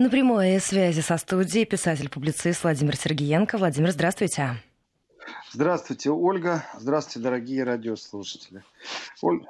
На 0.00 0.08
прямой 0.08 0.58
связи 0.60 1.00
со 1.00 1.18
студией 1.18 1.66
писатель-публицист 1.66 2.62
Владимир 2.62 2.96
Сергеенко. 2.96 3.58
Владимир, 3.58 3.90
здравствуйте. 3.90 4.56
Здравствуйте, 5.52 6.08
Ольга. 6.08 6.64
Здравствуйте, 6.78 7.20
дорогие 7.20 7.64
радиослушатели. 7.64 8.64
Оль... 9.20 9.44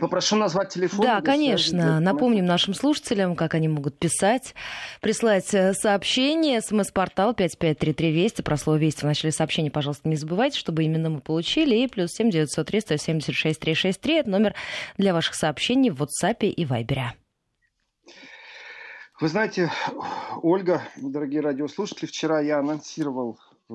Попрошу 0.00 0.34
назвать 0.34 0.70
телефон. 0.70 1.06
Да, 1.06 1.20
конечно. 1.20 2.00
Напомним 2.00 2.44
нашим 2.44 2.74
слушателям, 2.74 3.36
как 3.36 3.54
они 3.54 3.68
могут 3.68 3.96
писать, 3.96 4.56
прислать 5.00 5.54
э, 5.54 5.74
сообщение. 5.74 6.60
СМС-портал 6.60 7.32
5533 7.32 8.10
Вести. 8.10 8.42
Про 8.42 8.56
слово 8.56 8.78
Вести 8.78 9.02
в 9.02 9.04
начале 9.04 9.30
сообщения, 9.30 9.70
пожалуйста, 9.70 10.08
не 10.08 10.16
забывайте, 10.16 10.58
чтобы 10.58 10.82
именно 10.82 11.08
мы 11.08 11.20
получили. 11.20 11.76
И 11.76 11.86
плюс 11.86 12.10
7 12.14 12.30
903 12.30 12.80
176 12.80 13.60
363. 13.60 14.14
Это 14.16 14.28
номер 14.28 14.54
для 14.98 15.14
ваших 15.14 15.36
сообщений 15.36 15.90
в 15.90 16.02
WhatsApp 16.02 16.40
и 16.40 16.64
Viber. 16.64 17.12
Вы 19.18 19.28
знаете, 19.28 19.70
Ольга, 20.42 20.82
дорогие 20.98 21.40
радиослушатели, 21.40 22.04
вчера 22.04 22.40
я 22.40 22.58
анонсировал 22.58 23.38
э, 23.70 23.74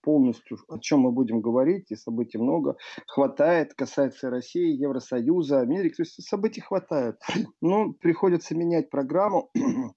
полностью, 0.00 0.56
о 0.66 0.78
чем 0.78 1.00
мы 1.00 1.12
будем 1.12 1.42
говорить, 1.42 1.90
и 1.90 1.94
событий 1.94 2.38
много. 2.38 2.78
Хватает, 3.06 3.74
касается 3.74 4.30
России, 4.30 4.74
Евросоюза, 4.80 5.60
Америки, 5.60 5.96
то 5.96 6.02
есть 6.04 6.26
событий 6.26 6.62
хватает. 6.62 7.20
Но 7.60 7.92
приходится 7.92 8.54
менять 8.54 8.88
программу. 8.88 9.50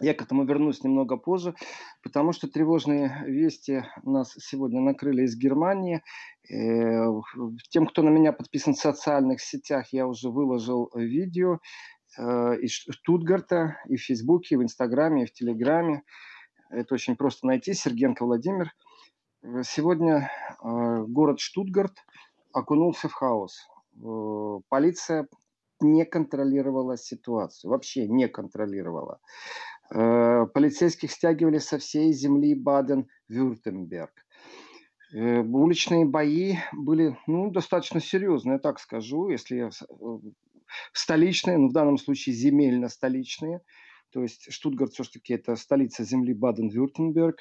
Я 0.00 0.12
к 0.12 0.20
этому 0.20 0.44
вернусь 0.44 0.84
немного 0.84 1.16
позже, 1.16 1.54
потому 2.02 2.32
что 2.32 2.46
тревожные 2.46 3.24
вести 3.26 3.84
нас 4.02 4.34
сегодня 4.38 4.82
накрыли 4.82 5.22
из 5.22 5.38
Германии. 5.38 6.02
Э, 6.52 7.06
тем, 7.70 7.86
кто 7.86 8.02
на 8.02 8.10
меня 8.10 8.32
подписан 8.32 8.74
в 8.74 8.78
социальных 8.78 9.40
сетях, 9.40 9.86
я 9.92 10.06
уже 10.06 10.28
выложил 10.28 10.90
видео 10.94 11.60
из 12.16 12.70
Штутгарта 12.70 13.76
и 13.88 13.96
в 13.96 14.02
Фейсбуке, 14.02 14.54
и 14.54 14.58
в 14.58 14.62
Инстаграме, 14.62 15.22
и 15.22 15.26
в 15.26 15.32
Телеграме. 15.32 16.02
Это 16.70 16.94
очень 16.94 17.16
просто 17.16 17.46
найти. 17.46 17.72
Сергенко 17.72 18.24
Владимир. 18.24 18.72
Э, 19.42 19.62
сегодня 19.62 20.30
э, 20.62 21.04
город 21.06 21.40
Штутгарт 21.40 21.94
окунулся 22.52 23.08
в 23.08 23.12
хаос. 23.12 23.68
Полиция 24.68 25.28
не 25.80 26.04
контролировала 26.04 26.96
ситуацию, 26.96 27.70
вообще 27.70 28.08
не 28.08 28.26
контролировала. 28.26 29.20
Полицейских 29.88 31.12
стягивали 31.12 31.58
со 31.58 31.78
всей 31.78 32.12
земли 32.12 32.54
Баден-Вюртемберг. 32.54 34.10
Уличные 35.12 36.06
бои 36.06 36.56
были 36.72 37.16
ну, 37.28 37.52
достаточно 37.52 38.00
серьезные, 38.00 38.58
так 38.58 38.80
скажу, 38.80 39.28
если 39.28 39.56
я 39.56 39.70
столичные, 40.92 41.58
ну, 41.58 41.68
в 41.68 41.72
данном 41.72 41.98
случае 41.98 42.34
земельно-столичные, 42.34 43.60
то 44.14 44.22
есть 44.22 44.52
Штутгарт 44.52 44.92
все-таки 44.92 45.34
это 45.34 45.56
столица 45.56 46.04
земли 46.04 46.34
Баден-Вюртемберг, 46.34 47.40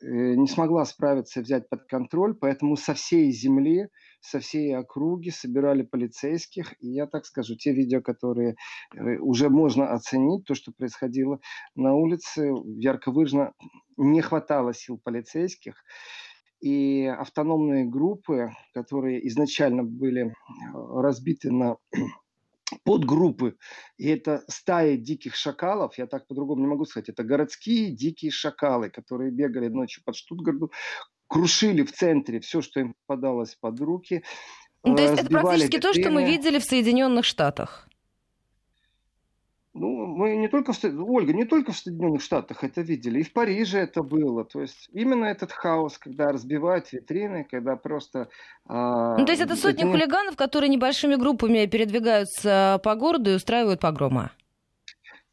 э, 0.00 0.34
не 0.34 0.48
смогла 0.48 0.86
справиться 0.86 1.40
и 1.40 1.42
взять 1.42 1.68
под 1.68 1.84
контроль, 1.84 2.34
поэтому 2.34 2.76
со 2.76 2.94
всей 2.94 3.30
земли, 3.32 3.88
со 4.20 4.40
всей 4.40 4.74
округи 4.74 5.28
собирали 5.28 5.82
полицейских. 5.82 6.72
И 6.80 6.88
я 6.88 7.06
так 7.06 7.26
скажу, 7.26 7.54
те 7.56 7.74
видео, 7.74 8.00
которые 8.00 8.56
э, 8.94 9.18
уже 9.18 9.50
можно 9.50 9.92
оценить, 9.92 10.46
то, 10.46 10.54
что 10.54 10.72
происходило 10.72 11.38
на 11.74 11.94
улице, 11.94 12.50
ярко 12.78 13.12
выражено, 13.12 13.52
не 13.98 14.22
хватало 14.22 14.72
сил 14.72 14.98
полицейских. 14.98 15.84
И 16.62 17.04
автономные 17.04 17.84
группы, 17.84 18.52
которые 18.72 19.28
изначально 19.28 19.84
были 19.84 20.28
э, 20.28 20.32
разбиты 20.74 21.52
на 21.52 21.76
подгруппы. 22.84 23.56
И 23.96 24.08
это 24.08 24.44
стаи 24.48 24.96
диких 24.96 25.34
шакалов, 25.34 25.98
я 25.98 26.06
так 26.06 26.26
по-другому 26.26 26.62
не 26.62 26.66
могу 26.66 26.84
сказать, 26.84 27.08
это 27.08 27.22
городские 27.22 27.90
дикие 27.90 28.30
шакалы, 28.30 28.90
которые 28.90 29.30
бегали 29.30 29.68
ночью 29.68 30.02
под 30.04 30.16
Штутгарту, 30.16 30.72
крушили 31.28 31.82
в 31.82 31.92
центре 31.92 32.40
все, 32.40 32.62
что 32.62 32.80
им 32.80 32.94
попадалось 33.06 33.56
под 33.60 33.80
руки. 33.80 34.22
Ну, 34.84 34.94
то 34.94 35.02
есть 35.02 35.14
это 35.14 35.26
практически 35.26 35.78
то, 35.78 35.92
что 35.92 36.10
мы 36.10 36.24
видели 36.24 36.58
в 36.58 36.64
Соединенных 36.64 37.24
Штатах. 37.24 37.85
Ну, 39.78 40.06
мы 40.06 40.36
не 40.36 40.48
только 40.48 40.72
в, 40.72 41.10
Ольга, 41.10 41.34
не 41.34 41.44
только 41.44 41.72
в 41.72 41.76
Соединенных 41.76 42.22
Штатах 42.22 42.64
это 42.64 42.80
видели, 42.80 43.20
и 43.20 43.22
в 43.22 43.32
Париже 43.32 43.78
это 43.78 44.02
было. 44.02 44.44
То 44.44 44.62
есть 44.62 44.88
именно 44.92 45.26
этот 45.26 45.52
хаос, 45.52 45.98
когда 45.98 46.32
разбивают 46.32 46.90
витрины, 46.92 47.46
когда 47.50 47.76
просто... 47.76 48.28
А, 48.64 49.18
ну, 49.18 49.26
то 49.26 49.32
есть 49.32 49.42
это 49.42 49.54
сотни 49.54 49.82
это... 49.82 49.92
хулиганов, 49.92 50.36
которые 50.36 50.70
небольшими 50.70 51.16
группами 51.16 51.66
передвигаются 51.66 52.80
по 52.82 52.94
городу 52.94 53.30
и 53.30 53.34
устраивают 53.34 53.80
погромы. 53.80 54.30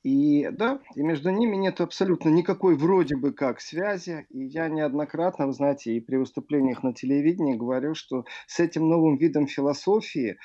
И 0.04 0.50
да, 0.52 0.80
и 0.96 1.02
между 1.02 1.30
ними 1.30 1.56
нет 1.56 1.80
абсолютно 1.80 2.28
никакой 2.28 2.76
вроде 2.76 3.16
бы 3.16 3.32
как 3.32 3.62
связи. 3.62 4.28
И 4.30 4.44
я 4.44 4.68
неоднократно, 4.68 5.48
вы 5.48 5.54
знаете, 5.54 5.94
и 5.94 6.02
при 6.02 6.18
выступлениях 6.18 6.84
на 6.84 6.94
телевидении 6.94 7.56
говорю, 7.56 7.96
что 7.96 8.26
с 8.48 8.60
этим 8.60 8.90
новым 8.90 9.16
видом 9.16 9.48
философии 9.48 10.36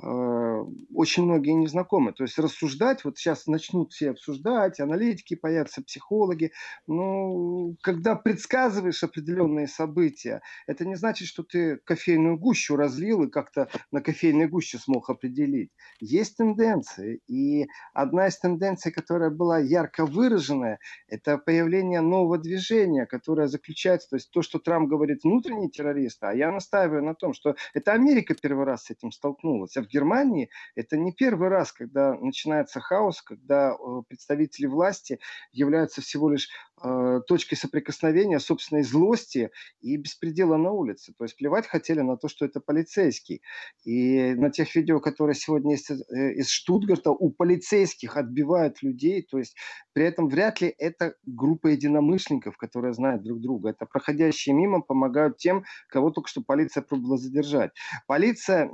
очень 0.00 1.24
многие 1.24 1.52
не 1.52 1.66
знакомы. 1.66 2.12
То 2.12 2.22
есть 2.22 2.38
рассуждать, 2.38 3.04
вот 3.04 3.18
сейчас 3.18 3.46
начнут 3.46 3.92
все 3.92 4.10
обсуждать, 4.10 4.78
аналитики 4.78 5.34
появятся, 5.34 5.82
психологи, 5.82 6.52
но 6.86 7.74
когда 7.82 8.14
предсказываешь 8.14 9.02
определенные 9.02 9.66
события, 9.66 10.40
это 10.66 10.86
не 10.86 10.94
значит, 10.94 11.26
что 11.26 11.42
ты 11.42 11.78
кофейную 11.84 12.38
гущу 12.38 12.76
разлил 12.76 13.24
и 13.24 13.30
как-то 13.30 13.68
на 13.90 14.00
кофейной 14.00 14.46
гуще 14.46 14.78
смог 14.78 15.10
определить. 15.10 15.72
Есть 16.00 16.36
тенденции, 16.36 17.20
и 17.26 17.66
одна 17.92 18.28
из 18.28 18.38
тенденций, 18.38 18.92
которая 18.92 19.30
была 19.30 19.58
ярко 19.58 20.06
выраженная, 20.06 20.78
это 21.08 21.38
появление 21.38 22.00
нового 22.00 22.38
движения, 22.38 23.06
которое 23.06 23.48
заключается, 23.48 24.10
то 24.10 24.16
есть 24.16 24.30
то, 24.30 24.42
что 24.42 24.60
Трамп 24.60 24.88
говорит, 24.88 25.24
внутренний 25.24 25.70
террорист, 25.70 26.22
а 26.22 26.32
я 26.32 26.52
настаиваю 26.52 27.02
на 27.02 27.14
том, 27.14 27.34
что 27.34 27.56
это 27.74 27.92
Америка 27.92 28.36
первый 28.40 28.64
раз 28.64 28.84
с 28.84 28.90
этим 28.90 29.10
столкнулась, 29.10 29.76
а 29.76 29.87
в 29.88 29.92
Германии 29.92 30.50
это 30.74 30.96
не 30.96 31.12
первый 31.12 31.48
раз, 31.48 31.72
когда 31.72 32.14
начинается 32.14 32.80
хаос, 32.80 33.22
когда 33.22 33.72
э, 33.72 34.02
представители 34.08 34.66
власти 34.66 35.18
являются 35.52 36.02
всего 36.02 36.30
лишь 36.30 36.48
э, 36.82 37.20
точкой 37.26 37.56
соприкосновения 37.56 38.38
собственной 38.38 38.82
злости 38.82 39.50
и 39.80 39.96
беспредела 39.96 40.56
на 40.56 40.70
улице. 40.70 41.12
То 41.16 41.24
есть 41.24 41.36
плевать 41.36 41.66
хотели 41.66 42.00
на 42.00 42.16
то, 42.16 42.28
что 42.28 42.44
это 42.44 42.60
полицейский. 42.60 43.42
И 43.84 44.34
на 44.34 44.50
тех 44.50 44.74
видео, 44.74 45.00
которые 45.00 45.34
сегодня 45.34 45.72
есть 45.72 45.90
э, 45.90 45.94
из 46.34 46.50
Штутгарта, 46.50 47.10
у 47.10 47.30
полицейских 47.30 48.16
отбивают 48.16 48.82
людей. 48.82 49.22
То 49.22 49.38
есть 49.38 49.56
при 49.92 50.04
этом 50.04 50.28
вряд 50.28 50.60
ли 50.60 50.74
это 50.78 51.14
группа 51.24 51.68
единомышленников, 51.68 52.56
которые 52.56 52.92
знают 52.92 53.22
друг 53.22 53.40
друга. 53.40 53.70
Это 53.70 53.86
проходящие 53.86 54.54
мимо 54.54 54.80
помогают 54.80 55.38
тем, 55.38 55.64
кого 55.88 56.10
только 56.10 56.28
что 56.28 56.42
полиция 56.42 56.82
пробовала 56.82 57.16
задержать. 57.16 57.72
Полиция 58.06 58.68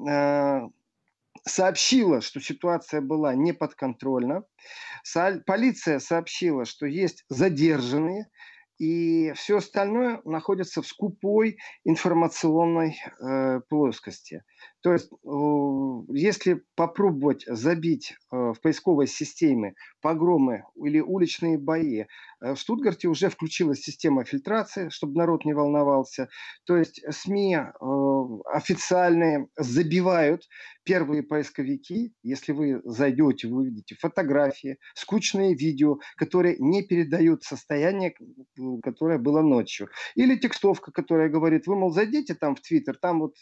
сообщила, 1.46 2.20
что 2.20 2.40
ситуация 2.40 3.00
была 3.00 3.34
неподконтрольна. 3.34 4.44
Полиция 5.46 5.98
сообщила, 5.98 6.64
что 6.64 6.86
есть 6.86 7.24
задержанные, 7.28 8.28
и 8.78 9.32
все 9.34 9.58
остальное 9.58 10.20
находится 10.24 10.82
в 10.82 10.86
скупой 10.86 11.58
информационной 11.84 12.98
э, 13.20 13.60
плоскости. 13.68 14.42
То 14.84 14.92
есть, 14.92 15.10
э, 15.10 16.12
если 16.12 16.62
попробовать 16.76 17.44
забить 17.46 18.12
э, 18.30 18.52
в 18.52 18.60
поисковой 18.60 19.06
системе 19.06 19.72
погромы 20.02 20.64
или 20.76 21.00
уличные 21.00 21.56
бои, 21.56 22.00
э, 22.00 22.06
в 22.52 22.56
Штутгарте 22.56 23.08
уже 23.08 23.30
включилась 23.30 23.80
система 23.80 24.26
фильтрации, 24.26 24.90
чтобы 24.90 25.16
народ 25.16 25.46
не 25.46 25.54
волновался. 25.54 26.28
То 26.66 26.76
есть 26.76 27.00
СМИ 27.08 27.56
официальные 28.52 29.48
забивают 29.56 30.42
первые 30.84 31.22
поисковики. 31.22 32.12
Если 32.22 32.52
вы 32.52 32.82
зайдете, 32.84 33.48
вы 33.48 33.62
увидите 33.62 33.96
фотографии, 33.98 34.76
скучные 34.94 35.54
видео, 35.54 35.96
которые 36.16 36.56
не 36.58 36.82
передают 36.82 37.42
состояние, 37.42 38.14
которое 38.82 39.18
было 39.18 39.40
ночью. 39.40 39.88
Или 40.14 40.36
текстовка, 40.36 40.92
которая 40.92 41.30
говорит, 41.30 41.66
вы, 41.66 41.76
мол, 41.76 41.90
зайдите 41.90 42.34
там 42.34 42.54
в 42.54 42.60
Твиттер, 42.60 42.98
там 43.00 43.20
вот 43.20 43.36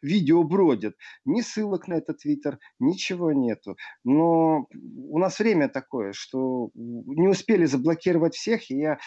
видео 0.00 0.44
бродит 0.44 0.75
приходят. 0.76 0.96
Ни 1.24 1.40
ссылок 1.40 1.88
на 1.88 1.94
этот 1.94 2.18
твиттер, 2.18 2.58
ничего 2.78 3.32
нету. 3.32 3.76
Но 4.04 4.66
у 4.72 5.18
нас 5.18 5.38
время 5.38 5.68
такое, 5.68 6.12
что 6.12 6.70
не 6.74 7.28
успели 7.28 7.66
заблокировать 7.66 8.34
всех, 8.34 8.70
и 8.70 8.76
я 8.76 8.98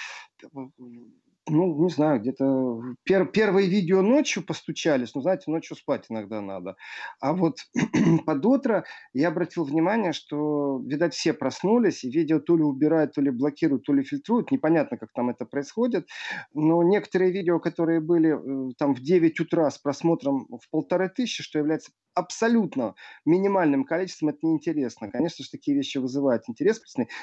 ну, 1.49 1.83
не 1.83 1.89
знаю, 1.89 2.19
где-то 2.19 2.81
пер, 3.03 3.25
первые 3.25 3.67
видео 3.67 4.01
ночью 4.01 4.43
постучались, 4.43 5.15
ну, 5.15 5.21
знаете, 5.21 5.51
ночью 5.51 5.75
спать 5.75 6.05
иногда 6.09 6.41
надо. 6.41 6.75
А 7.19 7.33
вот 7.33 7.57
под 8.25 8.45
утро 8.45 8.85
я 9.13 9.29
обратил 9.29 9.63
внимание, 9.63 10.13
что, 10.13 10.81
видать, 10.85 11.13
все 11.13 11.33
проснулись, 11.33 12.03
и 12.03 12.11
видео 12.11 12.39
то 12.39 12.55
ли 12.55 12.63
убирают, 12.63 13.13
то 13.13 13.21
ли 13.21 13.31
блокируют, 13.31 13.83
то 13.83 13.93
ли 13.93 14.03
фильтруют, 14.03 14.51
непонятно, 14.51 14.97
как 14.97 15.09
там 15.13 15.29
это 15.29 15.45
происходит, 15.45 16.07
но 16.53 16.83
некоторые 16.83 17.31
видео, 17.31 17.59
которые 17.59 17.99
были 17.99 18.69
э, 18.69 18.73
там 18.77 18.93
в 18.93 19.01
9 19.01 19.39
утра 19.39 19.69
с 19.69 19.77
просмотром 19.77 20.47
в 20.47 20.69
полторы 20.69 21.09
тысячи, 21.09 21.43
что 21.43 21.59
является 21.59 21.91
абсолютно 22.19 22.95
минимальным 23.25 23.83
количеством, 23.85 24.29
это 24.29 24.39
неинтересно. 24.43 25.09
Конечно 25.09 25.43
же, 25.43 25.51
такие 25.51 25.75
вещи 25.75 25.97
вызывают 25.97 26.43
интерес, 26.47 26.81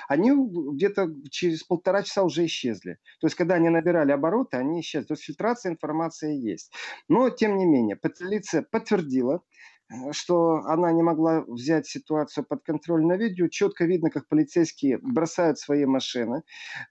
они 0.09 0.33
где-то 0.75 1.09
через 1.31 1.63
полтора 1.63 2.03
часа 2.03 2.23
уже 2.23 2.47
исчезли. 2.47 2.99
То 3.21 3.27
есть, 3.27 3.37
когда 3.37 3.55
они 3.55 3.69
набирали 3.69 4.13
обороты, 4.17 4.57
они 4.57 4.81
исчезли. 4.81 5.15
Фильтрация 5.15 5.73
информации 5.73 6.37
есть. 6.37 6.73
Но, 7.09 7.31
тем 7.31 7.57
не 7.57 7.67
менее, 7.67 7.97
полиция 7.97 8.63
подтвердила, 8.63 9.43
э, 9.89 10.13
что 10.13 10.63
она 10.67 10.93
не 10.93 11.03
могла 11.03 11.43
взять 11.47 11.87
ситуацию 11.87 12.45
под 12.45 12.65
контроль 12.65 13.05
на 13.05 13.17
видео. 13.17 13.49
Четко 13.49 13.85
видно, 13.85 14.11
как 14.11 14.29
полицейские 14.29 14.99
бросают 14.99 15.59
свои 15.59 15.87
машины. 15.87 16.43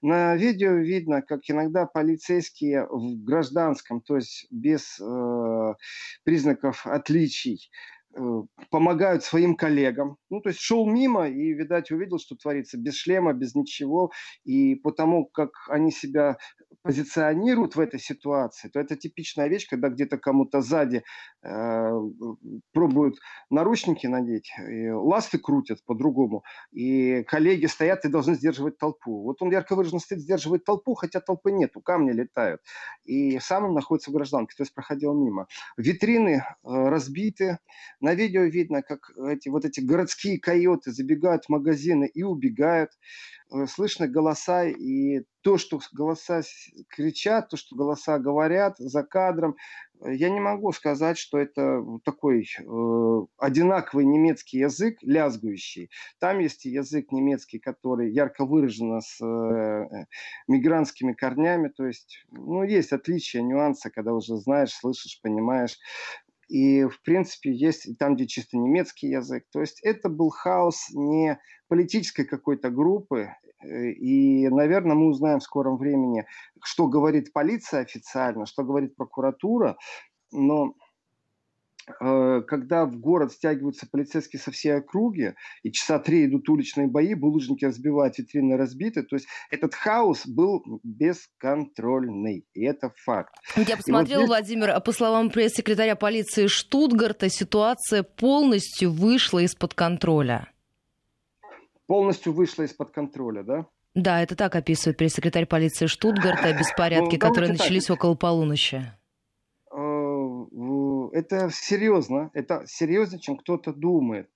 На 0.01 0.36
видео 0.36 0.72
видно, 0.74 1.22
как 1.22 1.42
иногда 1.48 1.86
полицейские 1.86 2.88
в 2.88 3.24
гражданском, 3.24 4.01
то 4.01 4.16
есть 4.16 4.48
без 4.50 5.00
э, 5.00 5.74
признаков 6.24 6.88
отличий, 6.88 7.69
помогают 8.70 9.24
своим 9.24 9.56
коллегам. 9.56 10.18
Ну, 10.30 10.42
то 10.42 10.50
есть 10.50 10.60
шел 10.60 10.86
мимо 10.88 11.28
и, 11.28 11.54
видать, 11.54 11.92
увидел, 11.92 12.20
что 12.20 12.36
творится 12.36 12.78
без 12.78 12.96
шлема, 12.96 13.34
без 13.34 13.56
ничего. 13.56 14.12
И 14.44 14.76
потому, 14.76 15.26
как 15.26 15.52
они 15.70 15.92
себя 15.92 16.38
позиционируют 16.86 17.76
в 17.76 17.80
этой 17.80 18.00
ситуации, 18.00 18.70
то 18.70 18.80
это 18.80 18.96
типичная 18.96 19.48
вещь, 19.48 19.68
когда 19.68 19.90
где-то 19.90 20.20
кому-то 20.20 20.62
сзади 20.62 21.04
э, 21.44 21.92
пробуют 22.74 23.16
наручники 23.50 24.06
надеть, 24.06 24.52
и 24.70 24.92
ласты 24.92 25.40
крутят 25.40 25.84
по-другому, 25.86 26.44
и 26.72 27.24
коллеги 27.24 27.66
стоят 27.66 28.06
и 28.06 28.10
должны 28.10 28.36
сдерживать 28.36 28.78
толпу. 28.78 29.24
Вот 29.24 29.42
он 29.42 29.52
ярко 29.52 29.76
выраженно 29.76 30.00
стоит, 30.00 30.22
сдерживает 30.22 30.64
толпу, 30.64 30.94
хотя 30.94 31.22
толпы 31.22 31.52
нету, 31.52 31.82
камни 31.82 32.12
летают. 32.12 32.62
И 33.04 33.40
сам 33.40 33.66
он 33.66 33.74
находится 33.74 34.12
в 34.12 34.14
гражданке, 34.14 34.54
то 34.56 34.62
есть 34.62 34.74
проходил 34.74 35.16
мимо. 35.16 35.48
Витрины 35.78 36.44
э, 36.44 36.44
разбиты, 36.64 37.58
на 38.06 38.13
видео 38.13 38.44
видно, 38.44 38.84
как 38.84 39.10
эти, 39.18 39.50
вот 39.50 39.66
эти 39.66 39.80
городские 39.80 40.40
койоты 40.40 40.92
забегают 40.92 41.46
в 41.46 41.50
магазины 41.50 42.06
и 42.06 42.22
убегают. 42.22 42.92
Э, 43.52 43.66
слышно 43.66 44.07
голоса, 44.07 44.66
и 44.66 45.24
то, 45.42 45.57
что 45.57 45.80
голоса 45.92 46.42
кричат, 46.90 47.50
то, 47.50 47.57
что 47.57 47.75
голоса 47.75 48.19
говорят 48.19 48.75
за 48.78 49.02
кадром, 49.02 49.56
э, 50.02 50.13
я 50.13 50.30
не 50.30 50.40
могу 50.40 50.72
сказать, 50.72 51.18
что 51.18 51.40
это 51.40 51.84
такой 52.04 52.48
э, 52.60 53.25
одинаковый 53.38 54.06
немецкий 54.06 54.60
язык, 54.60 54.98
лязгующий. 55.02 55.90
Там 56.19 56.38
есть 56.40 56.66
язык 56.66 57.12
немецкий, 57.12 57.57
который 57.57 58.12
ярко 58.12 58.46
выражен 58.46 59.02
с 59.02 59.19
э, 59.19 60.06
мигрантскими 60.48 61.13
корнями. 61.13 61.69
То 61.69 61.86
есть, 61.88 62.24
ну, 62.30 62.62
есть 62.62 62.92
отличия, 62.92 63.42
нюансы, 63.42 63.90
когда 63.90 64.13
уже 64.13 64.38
знаешь, 64.38 64.74
слышишь, 64.74 65.19
понимаешь. 65.24 65.80
И, 66.47 66.83
в 66.86 67.01
принципе, 67.01 67.51
есть 67.51 67.97
там, 67.97 68.15
где 68.15 68.27
чисто 68.27 68.57
немецкий 68.57 69.07
язык. 69.07 69.45
То 69.51 69.62
есть 69.62 69.80
это 69.81 70.09
был 70.09 70.30
хаос 70.30 70.89
не 70.92 71.39
политической 71.68 72.25
какой-то 72.25 72.69
группы. 72.69 73.30
Э, 73.63 73.89
и, 73.89 74.47
наверное, 74.50 74.95
мы 74.95 75.07
узнаем 75.07 75.39
в 75.39 75.44
скором 75.44 75.77
времени, 75.77 76.25
что 76.63 76.88
говорит 76.88 77.33
полиция 77.33 77.81
официально, 77.81 78.45
что 78.45 78.63
говорит 78.63 78.95
прокуратура. 78.95 79.77
Но 80.31 80.75
когда 81.88 82.86
в 82.86 82.98
город 83.00 83.32
стягиваются 83.32 83.88
полицейские 83.90 84.40
со 84.40 84.52
всей 84.52 84.78
округи, 84.78 85.36
и 85.64 85.72
часа 85.72 86.00
три 86.00 86.26
идут 86.26 86.50
уличные 86.50 86.88
бои, 86.88 87.14
булыжники 87.14 87.66
разбивают, 87.66 88.18
витрины 88.18 88.58
разбиты, 88.58 89.04
то 89.04 89.16
есть 89.16 89.28
этот 89.52 89.76
хаос 89.76 90.26
был 90.26 90.64
бесконтрольный, 90.84 92.46
и 92.54 92.66
это 92.66 92.92
факт. 93.04 93.36
Я 93.56 93.78
посмотрела, 93.78 93.98
вот 93.98 94.08
здесь... 94.08 94.28
Владимир, 94.28 94.70
а 94.72 94.80
по 94.80 94.92
словам 94.92 95.30
пресс-секретаря 95.30 95.96
полиции 95.96 96.48
Штутгарта, 96.48 97.30
ситуация 97.30 98.04
полностью 98.04 98.92
вышла 98.92 99.40
из-под 99.40 99.74
контроля. 99.74 100.50
Полностью 101.86 102.34
вышла 102.34 102.64
из-под 102.64 102.92
контроля, 102.92 103.44
да? 103.44 103.68
Да, 103.94 104.22
это 104.22 104.36
так 104.36 104.56
описывает 104.56 104.98
пресс-секретарь 104.98 105.46
полиции 105.46 105.86
Штутгарта, 105.86 106.52
беспорядки, 106.54 107.14
ну, 107.14 107.20
которые 107.20 107.52
начались 107.52 107.90
около 107.90 108.16
полуночи 108.16 108.92
это 111.16 111.50
серьезно, 111.52 112.30
это 112.34 112.64
серьезнее, 112.68 113.22
чем 113.22 113.38
кто-то 113.38 113.74
думает. 113.74 114.30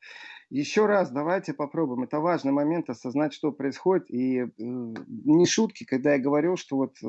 Еще 0.50 0.88
раз, 0.88 1.12
давайте 1.12 1.54
попробуем. 1.54 2.04
Это 2.04 2.20
важный 2.20 2.52
момент 2.52 2.90
осознать, 2.90 3.34
что 3.34 3.52
происходит. 3.52 4.10
И 4.10 4.40
э, 4.40 4.48
не 4.58 5.46
шутки, 5.46 5.84
когда 5.84 6.14
я 6.14 6.20
говорю, 6.20 6.56
что 6.58 6.78
вот 6.78 6.96
э, 7.04 7.08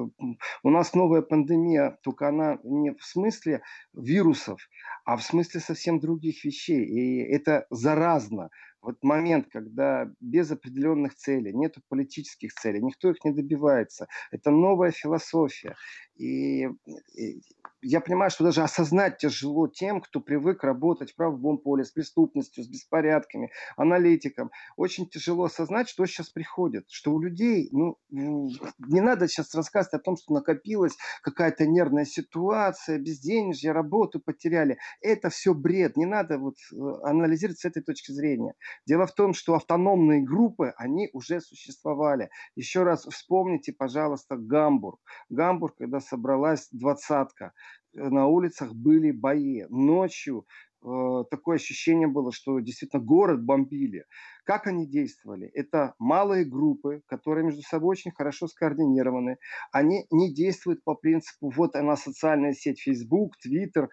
у 0.63 0.71
нас 0.71 0.93
новая 0.93 1.23
пандемия, 1.23 1.99
только 2.03 2.29
она 2.29 2.59
не 2.65 2.93
в 2.93 3.03
смысле 3.03 3.63
вирусов, 3.95 4.61
а 5.07 5.17
в 5.17 5.23
смысле 5.23 5.61
совсем 5.61 6.01
других 6.01 6.45
вещей. 6.45 6.85
И 6.85 7.23
это 7.33 7.67
заразно 7.71 8.51
вот 8.83 8.97
момент, 9.03 9.47
когда 9.51 10.11
без 10.21 10.51
определенных 10.51 11.15
целей, 11.15 11.53
нет 11.53 11.77
политических 11.89 12.53
целей, 12.55 12.81
никто 12.83 13.11
их 13.11 13.25
не 13.25 13.33
добивается. 13.33 14.07
Это 14.31 14.51
новая 14.51 14.91
философия. 14.91 15.77
И, 16.17 16.69
и 17.15 17.43
я 17.83 18.01
понимаю, 18.01 18.31
что 18.31 18.45
даже 18.45 18.63
осознать 18.63 19.19
тяжело 19.19 19.69
тем, 19.69 20.01
кто 20.01 20.21
привык 20.21 20.65
работать 20.65 21.13
в 21.13 21.17
правовом 21.17 21.59
поле 21.59 21.85
с 21.85 21.91
преступностью, 21.91 22.65
с 22.65 22.69
беспорядками, 22.69 23.51
аналитиком. 23.77 24.51
Очень 24.77 25.09
тяжело 25.09 25.45
осознать, 25.45 25.89
что 25.89 26.05
сейчас 26.07 26.29
приходит. 26.29 26.85
Что 26.91 27.13
у 27.13 27.21
людей, 27.21 27.69
ну, 27.73 27.99
не 28.11 29.01
надо 29.01 29.29
сейчас 29.29 29.55
рассказывать 29.55 29.95
о 29.95 30.05
том, 30.05 30.17
что 30.17 30.35
накопилась 30.35 30.97
какая-то 31.23 31.67
нервная 31.67 32.05
ситуация, 32.05 32.99
безденежье, 32.99 33.73
работу 33.73 34.21
потеряли. 34.21 34.79
Это 35.01 35.31
все 35.31 35.55
бред. 35.55 35.97
Не 35.97 36.07
надо 36.07 36.39
вот 36.39 36.57
э, 36.73 36.77
анализировать 37.05 37.61
с 37.61 37.65
этой 37.65 37.83
точки 37.83 38.13
зрения. 38.13 38.55
Дело 38.87 39.07
в 39.07 39.15
том, 39.15 39.33
что 39.35 39.55
автономные 39.55 40.23
группы, 40.23 40.75
они 40.77 41.09
уже 41.13 41.41
существовали. 41.41 42.31
Еще 42.57 42.83
раз 42.83 43.05
вспомните, 43.05 43.73
пожалуйста, 43.73 44.37
Гамбург. 44.37 45.01
Гамбург, 45.29 45.77
когда 45.79 46.01
собралась 46.01 46.69
двадцатка. 46.73 47.53
На 47.93 48.27
улицах 48.27 48.75
были 48.75 49.11
бои. 49.11 49.65
Ночью 49.69 50.47
э, 50.83 51.25
такое 51.31 51.57
ощущение 51.57 52.09
было, 52.09 52.33
что 52.33 52.61
действительно 52.61 53.03
город 53.03 53.43
бомбили. 53.45 54.05
Как 54.45 54.67
они 54.67 54.87
действовали? 54.87 55.49
Это 55.49 55.95
малые 55.99 56.45
группы, 56.45 57.03
которые 57.07 57.45
между 57.45 57.63
собой 57.63 57.91
очень 57.91 58.13
хорошо 58.13 58.47
скоординированы. 58.47 59.39
Они 59.73 60.07
не 60.11 60.33
действуют 60.33 60.85
по 60.85 60.95
принципу, 60.95 61.51
вот 61.51 61.75
она 61.75 61.97
социальная 61.97 62.53
сеть 62.53 62.81
Facebook, 62.81 63.35
Twitter, 63.45 63.89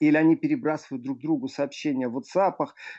или 0.00 0.16
они 0.16 0.36
перебрасывают 0.36 1.02
друг 1.02 1.20
другу 1.20 1.48
сообщения 1.48 2.08
в 2.08 2.18
WhatsApp. 2.18 2.54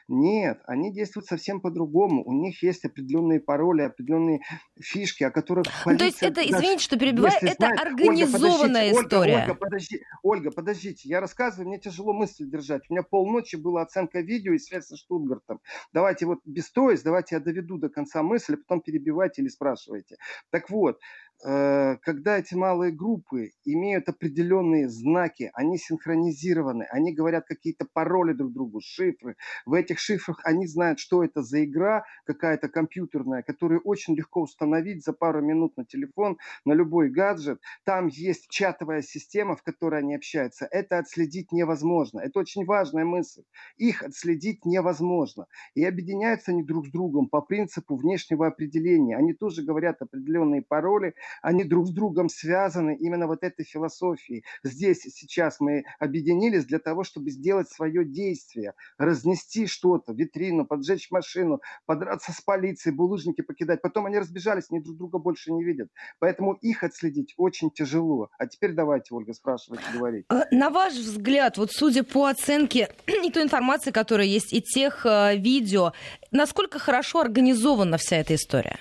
Нет, 0.08 0.62
они 0.66 0.92
действуют 0.94 1.28
совсем 1.28 1.62
по-другому. 1.62 2.24
У 2.24 2.34
них 2.34 2.62
есть 2.64 2.86
определенные 2.86 3.40
пароли, 3.40 3.82
определенные 3.84 4.42
фишки, 4.80 5.24
о 5.24 5.32
которых 5.32 5.66
полиция... 5.84 5.92
Ну, 5.92 5.98
то 5.98 6.06
есть 6.06 6.24
это, 6.24 6.42
извините, 6.42 6.84
что 6.84 6.98
перебиваю, 6.98 7.34
это 7.42 7.56
знает... 7.56 7.80
организованная 7.80 8.94
Ольга, 8.94 9.02
история. 9.02 9.34
Ольга, 9.36 9.50
Ольга, 9.50 9.56
подожди, 9.56 10.02
Ольга, 10.24 10.52
подождите, 10.52 11.10
я 11.10 11.20
рассказываю, 11.20 11.68
мне 11.68 11.80
тяжело 11.80 12.14
мысли 12.14 12.46
держать. 12.46 12.84
У 12.90 12.94
меня 12.94 13.04
полночи 13.04 13.56
была 13.56 13.82
оценка 13.82 14.22
видео 14.22 14.54
и 14.54 14.60
связь 14.60 14.88
со 14.88 14.98
Штутгартом. 14.98 15.60
Давайте 15.94 16.26
вот 16.26 16.40
без 16.46 16.72
то 16.72 16.92
есть, 16.92 17.04
давайте 17.04 17.36
я 17.36 17.42
доведу 17.42 17.78
до 17.78 17.90
конца 17.90 18.24
мысли, 18.24 18.56
потом 18.56 18.82
перебивайте 18.82 19.42
или 19.42 19.50
спрашивайте. 19.50 20.18
Так 20.50 20.70
вот, 20.70 21.00
когда 21.42 22.38
эти 22.38 22.54
малые 22.54 22.92
группы 22.92 23.52
имеют 23.64 24.10
определенные 24.10 24.90
знаки, 24.90 25.52
они 25.54 25.78
синхронизированы, 25.78 26.84
они 26.90 27.14
говорят 27.14 27.46
какие-то 27.46 27.86
пароли 27.92 28.34
друг 28.34 28.52
другу, 28.52 28.82
шифры. 28.82 29.36
В 29.66 29.74
этих 29.74 30.00
шифрах 30.00 30.42
они 30.44 30.68
знают, 30.68 31.00
что 31.00 31.24
это 31.24 31.42
за 31.42 31.64
игра 31.64 32.04
какая-то 32.26 32.68
компьютерная, 32.68 33.42
которую 33.42 33.80
очень 33.82 34.16
легко 34.16 34.42
установить 34.42 35.06
за 35.06 35.14
пару 35.14 35.42
минут 35.42 35.78
на 35.78 35.86
телефон, 35.86 36.38
на 36.66 36.74
любой 36.74 37.10
гаджет. 37.10 37.62
Там 37.86 38.08
есть 38.08 38.50
чатовая 38.50 39.02
система, 39.02 39.56
в 39.56 39.64
которой 39.64 40.02
они 40.02 40.16
общаются. 40.16 40.68
Это 40.70 40.98
отследить 40.98 41.52
невозможно. 41.52 42.20
Это 42.20 42.40
очень 42.40 42.66
важная 42.66 43.06
мысль. 43.06 43.44
Их 43.78 44.04
отследить 44.04 44.66
невозможно. 44.66 45.46
И 45.74 45.86
объединяются 45.86 46.52
они 46.52 46.64
друг 46.64 46.88
с 46.88 46.92
другом 46.92 47.30
по 47.30 47.42
принципу 47.42 47.96
внешнего 47.96 48.48
определения. 48.48 49.16
Они 49.16 49.34
тоже 49.34 49.64
говорят 49.64 50.02
определенные 50.02 50.62
пароли, 50.62 51.14
они 51.42 51.64
друг 51.64 51.88
с 51.88 51.92
другом 51.92 52.30
связаны 52.30 52.96
именно 52.96 53.28
вот 53.28 53.44
этой 53.44 53.66
философией. 53.66 54.44
Здесь 54.64 55.02
сейчас 55.02 55.60
мы 55.60 55.84
объединились 56.00 56.66
для 56.66 56.80
того, 56.80 57.04
чтобы 57.04 57.30
сделать 57.30 57.70
свое 57.70 58.06
действие, 58.06 58.74
разнести 58.98 59.68
что-то, 59.68 60.14
витрину, 60.14 60.66
поджечь 60.66 61.12
машину, 61.12 61.62
подраться 61.86 62.32
с 62.32 62.42
полицией, 62.42 62.96
булыжники 62.96 63.42
покидать. 63.42 63.82
Потом 63.82 64.06
они 64.06 64.18
разбежались, 64.20 64.66
они 64.70 64.82
друг 64.82 64.98
друга 64.98 65.20
больше 65.20 65.52
не 65.52 65.64
видят. 65.64 65.90
Поэтому 66.20 66.54
их 66.54 66.84
отследить 66.84 67.34
очень 67.38 67.72
тяжело. 67.72 68.30
А 68.38 68.48
теперь 68.48 68.74
давайте, 68.74 69.14
Ольга, 69.16 69.34
спрашивайте, 69.34 69.84
говорить. 69.94 70.26
Э, 70.30 70.44
на 70.52 70.70
ваш 70.70 70.94
взгляд, 70.94 71.58
вот 71.58 71.72
судя 71.72 72.04
по 72.04 72.26
оценке 72.26 72.90
и 73.08 73.32
той 73.32 73.44
информации, 73.44 73.92
которая 73.92 74.28
есть, 74.28 74.54
и 74.54 74.62
тех 74.62 75.06
э, 75.06 75.38
видео, 75.38 75.94
насколько 76.32 76.80
хорошо 76.80 77.22
организована 77.22 77.98
вся 77.98 78.18
эта 78.18 78.36
история? 78.36 78.80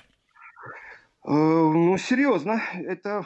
Э, 1.28 1.30
ну, 1.30 1.99
серьезно, 1.99 2.62
это 2.73 3.23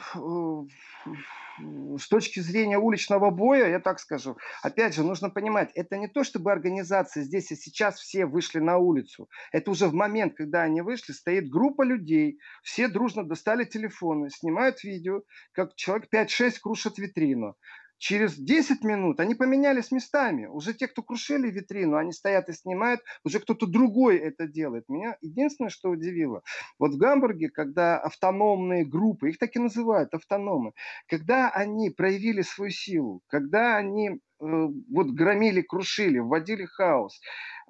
с 1.97 2.07
точки 2.09 2.41
зрения 2.41 2.77
уличного 2.77 3.29
боя, 3.29 3.69
я 3.69 3.79
так 3.79 3.99
скажу, 3.99 4.37
опять 4.61 4.93
же, 4.93 5.03
нужно 5.03 5.29
понимать, 5.29 5.71
это 5.75 5.97
не 5.97 6.07
то, 6.07 6.23
чтобы 6.23 6.51
организации 6.51 7.21
здесь 7.21 7.51
и 7.51 7.55
сейчас 7.55 7.99
все 7.99 8.25
вышли 8.25 8.59
на 8.59 8.77
улицу. 8.77 9.29
Это 9.53 9.71
уже 9.71 9.87
в 9.87 9.93
момент, 9.93 10.33
когда 10.35 10.63
они 10.63 10.81
вышли, 10.81 11.13
стоит 11.13 11.49
группа 11.49 11.83
людей, 11.83 12.39
все 12.61 12.89
дружно 12.89 13.23
достали 13.23 13.63
телефоны, 13.63 14.29
снимают 14.29 14.83
видео, 14.83 15.21
как 15.53 15.75
человек 15.75 16.09
5-6 16.11 16.59
крушат 16.61 16.97
витрину. 16.97 17.55
Через 18.03 18.35
10 18.35 18.83
минут 18.83 19.21
они 19.21 19.33
поменялись 19.33 19.89
местами. 19.89 20.45
Уже 20.47 20.73
те, 20.73 20.89
кто 20.89 21.03
крушили 21.03 21.49
витрину, 21.49 21.95
они 21.95 22.11
стоят 22.11 22.49
и 22.49 22.51
снимают, 22.51 22.99
уже 23.23 23.39
кто-то 23.39 23.65
другой 23.65 24.17
это 24.17 24.45
делает. 24.45 24.89
Меня 24.89 25.15
единственное, 25.21 25.69
что 25.69 25.89
удивило, 25.89 26.41
вот 26.77 26.91
в 26.95 26.97
Гамбурге, 26.97 27.47
когда 27.47 27.97
автономные 27.97 28.83
группы, 28.83 29.29
их 29.29 29.37
так 29.37 29.55
и 29.55 29.59
называют, 29.59 30.13
автономы, 30.13 30.73
когда 31.07 31.49
они 31.49 31.91
проявили 31.91 32.41
свою 32.41 32.71
силу, 32.71 33.21
когда 33.27 33.77
они 33.77 34.19
вот 34.43 35.07
громили, 35.11 35.61
крушили, 35.61 36.19
вводили 36.19 36.65
хаос, 36.65 37.19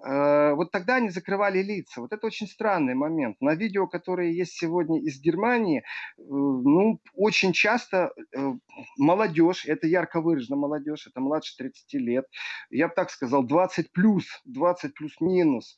Э, 0.05 0.53
вот 0.53 0.71
тогда 0.71 0.95
они 0.95 1.09
закрывали 1.09 1.61
лица. 1.61 2.01
Вот 2.01 2.11
это 2.11 2.27
очень 2.27 2.47
странный 2.47 2.95
момент. 2.95 3.37
На 3.41 3.55
видео, 3.55 3.87
которые 3.87 4.35
есть 4.35 4.53
сегодня 4.53 4.99
из 5.01 5.19
Германии, 5.21 5.79
э, 5.79 5.83
ну, 6.17 6.99
очень 7.13 7.53
часто 7.53 8.11
э, 8.35 8.53
молодежь, 8.97 9.65
это 9.65 9.87
ярко 9.87 10.21
выражена 10.21 10.57
молодежь, 10.57 11.07
это 11.07 11.19
младше 11.21 11.55
30 11.57 11.93
лет, 12.01 12.25
я 12.69 12.87
бы 12.87 12.93
так 12.95 13.11
сказал, 13.11 13.43
20 13.43 13.91
плюс, 13.91 14.25
20 14.45 14.93
плюс-минус, 14.93 15.77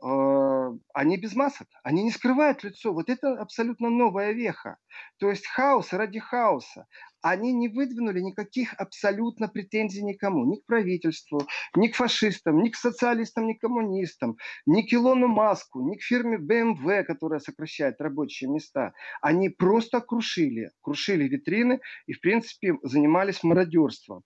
они 0.00 1.16
без 1.16 1.36
масок, 1.36 1.68
они 1.84 2.02
не 2.02 2.10
скрывают 2.10 2.64
лицо. 2.64 2.92
Вот 2.92 3.08
это 3.08 3.40
абсолютно 3.40 3.88
новая 3.88 4.32
веха. 4.32 4.78
То 5.18 5.30
есть 5.30 5.46
хаос 5.46 5.92
ради 5.92 6.18
хаоса 6.18 6.86
они 7.22 7.52
не 7.52 7.68
выдвинули 7.68 8.20
никаких 8.20 8.74
абсолютно 8.74 9.48
претензий 9.48 10.02
никому, 10.02 10.44
ни 10.44 10.56
к 10.56 10.66
правительству, 10.66 11.46
ни 11.74 11.88
к 11.88 11.96
фашистам, 11.96 12.62
ни 12.62 12.68
к 12.68 12.76
социалистам, 12.76 13.46
ни 13.46 13.54
к 13.54 13.60
коммунистам, 13.60 14.36
ни 14.66 14.82
к 14.82 14.92
Илону 14.92 15.28
Маску, 15.28 15.80
ни 15.80 15.96
к 15.96 16.02
фирме 16.02 16.36
BMW, 16.36 17.04
которая 17.04 17.40
сокращает 17.40 18.00
рабочие 18.00 18.50
места. 18.50 18.92
Они 19.20 19.48
просто 19.48 20.00
крушили, 20.00 20.70
крушили 20.82 21.28
витрины 21.28 21.80
и, 22.06 22.12
в 22.12 22.20
принципе, 22.20 22.74
занимались 22.82 23.42
мародерством 23.42 24.24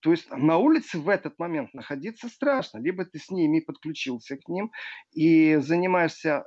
то 0.00 0.10
есть 0.10 0.30
на 0.30 0.58
улице 0.58 0.98
в 0.98 1.08
этот 1.08 1.38
момент 1.38 1.74
находиться 1.74 2.28
страшно. 2.28 2.78
Либо 2.78 3.04
ты 3.04 3.18
с 3.18 3.30
ними 3.30 3.60
подключился 3.60 4.36
к 4.36 4.48
ним 4.48 4.72
и 5.12 5.56
занимаешься 5.56 6.44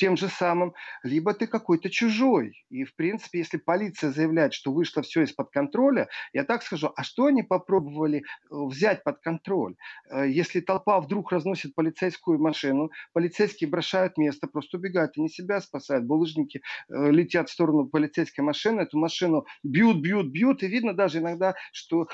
тем 0.00 0.16
же 0.16 0.28
самым, 0.28 0.72
либо 1.02 1.34
ты 1.34 1.46
какой-то 1.46 1.90
чужой. 1.90 2.64
И, 2.70 2.84
в 2.84 2.96
принципе, 2.96 3.40
если 3.40 3.58
полиция 3.58 4.10
заявляет, 4.10 4.54
что 4.54 4.72
вышло 4.72 5.02
все 5.02 5.22
из-под 5.24 5.50
контроля, 5.50 6.08
я 6.32 6.44
так 6.44 6.62
скажу, 6.62 6.90
а 6.96 7.04
что 7.04 7.26
они 7.26 7.42
попробовали 7.42 8.20
э, 8.20 8.22
взять 8.50 9.04
под 9.04 9.20
контроль? 9.20 9.76
Э, 10.10 10.26
если 10.26 10.60
толпа 10.60 10.98
вдруг 11.00 11.30
разносит 11.32 11.74
полицейскую 11.74 12.38
машину, 12.38 12.90
полицейские 13.12 13.68
бросают 13.68 14.16
место, 14.16 14.46
просто 14.46 14.78
убегают, 14.78 15.12
они 15.18 15.28
себя 15.28 15.60
спасают, 15.60 16.06
булыжники 16.06 16.62
э, 16.88 17.10
летят 17.10 17.50
в 17.50 17.52
сторону 17.52 17.86
полицейской 17.86 18.42
машины, 18.42 18.80
эту 18.80 18.96
машину 18.96 19.44
бьют, 19.62 20.00
бьют, 20.00 20.28
бьют, 20.28 20.62
и 20.62 20.66
видно 20.66 20.94
даже 20.94 21.18
иногда, 21.18 21.56
что 21.72 22.08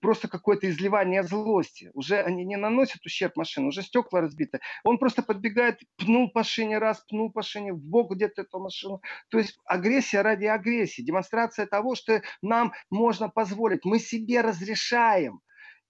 просто 0.00 0.28
какое-то 0.28 0.68
изливание 0.68 1.22
злости. 1.22 1.90
Уже 1.94 2.20
они 2.20 2.44
не 2.44 2.56
наносят 2.56 3.04
ущерб 3.04 3.36
машине, 3.36 3.68
уже 3.68 3.82
стекла 3.82 4.20
разбиты. 4.20 4.60
Он 4.84 4.98
просто 4.98 5.22
подбегает, 5.22 5.80
пнул 5.96 6.30
по 6.30 6.44
шине 6.44 6.78
раз, 6.78 7.04
пнул 7.08 7.32
по 7.32 7.42
шине, 7.42 7.72
в 7.72 7.80
бок 7.80 8.14
где-то 8.14 8.42
эту 8.42 8.60
машину. 8.60 9.00
То 9.28 9.38
есть 9.38 9.58
агрессия 9.64 10.22
ради 10.22 10.44
агрессии, 10.44 11.02
демонстрация 11.02 11.66
того, 11.66 11.94
что 11.94 12.22
нам 12.42 12.72
можно 12.90 13.28
позволить. 13.28 13.84
Мы 13.84 13.98
себе 13.98 14.40
разрешаем. 14.40 15.40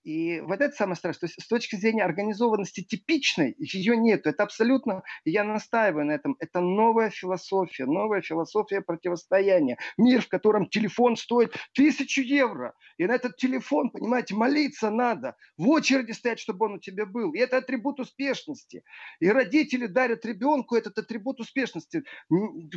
И 0.06 0.40
вот 0.42 0.60
это 0.60 0.72
самое 0.72 0.94
страшное. 0.94 1.18
То 1.18 1.26
есть 1.26 1.42
с 1.42 1.48
точки 1.48 1.74
зрения 1.74 2.04
организованности 2.04 2.80
типичной, 2.80 3.56
ее 3.58 3.96
нет. 3.96 4.24
Это 4.28 4.44
абсолютно, 4.44 5.02
я 5.24 5.42
настаиваю 5.42 6.06
на 6.06 6.12
этом, 6.12 6.36
это 6.38 6.60
новая 6.60 7.10
философия, 7.10 7.86
новая 7.86 8.22
философия 8.22 8.82
противостояния. 8.82 9.78
Мир, 9.98 10.22
в 10.22 10.28
котором 10.28 10.68
телефон 10.68 11.16
стоит 11.16 11.56
тысячу 11.74 12.22
евро. 12.22 12.74
И 12.98 13.06
на 13.06 13.16
этот 13.16 13.36
телефон, 13.36 13.90
понимаете, 13.90 14.36
молиться 14.36 14.90
надо. 14.90 15.34
В 15.58 15.68
очереди 15.68 16.12
стоять, 16.12 16.38
чтобы 16.38 16.66
он 16.66 16.74
у 16.74 16.78
тебя 16.78 17.04
был. 17.04 17.32
И 17.32 17.38
это 17.40 17.56
атрибут 17.56 17.98
успешности. 17.98 18.84
И 19.18 19.28
родители 19.28 19.86
дарят 19.86 20.24
ребенку 20.24 20.76
этот 20.76 20.96
атрибут 20.98 21.40
успешности. 21.40 22.04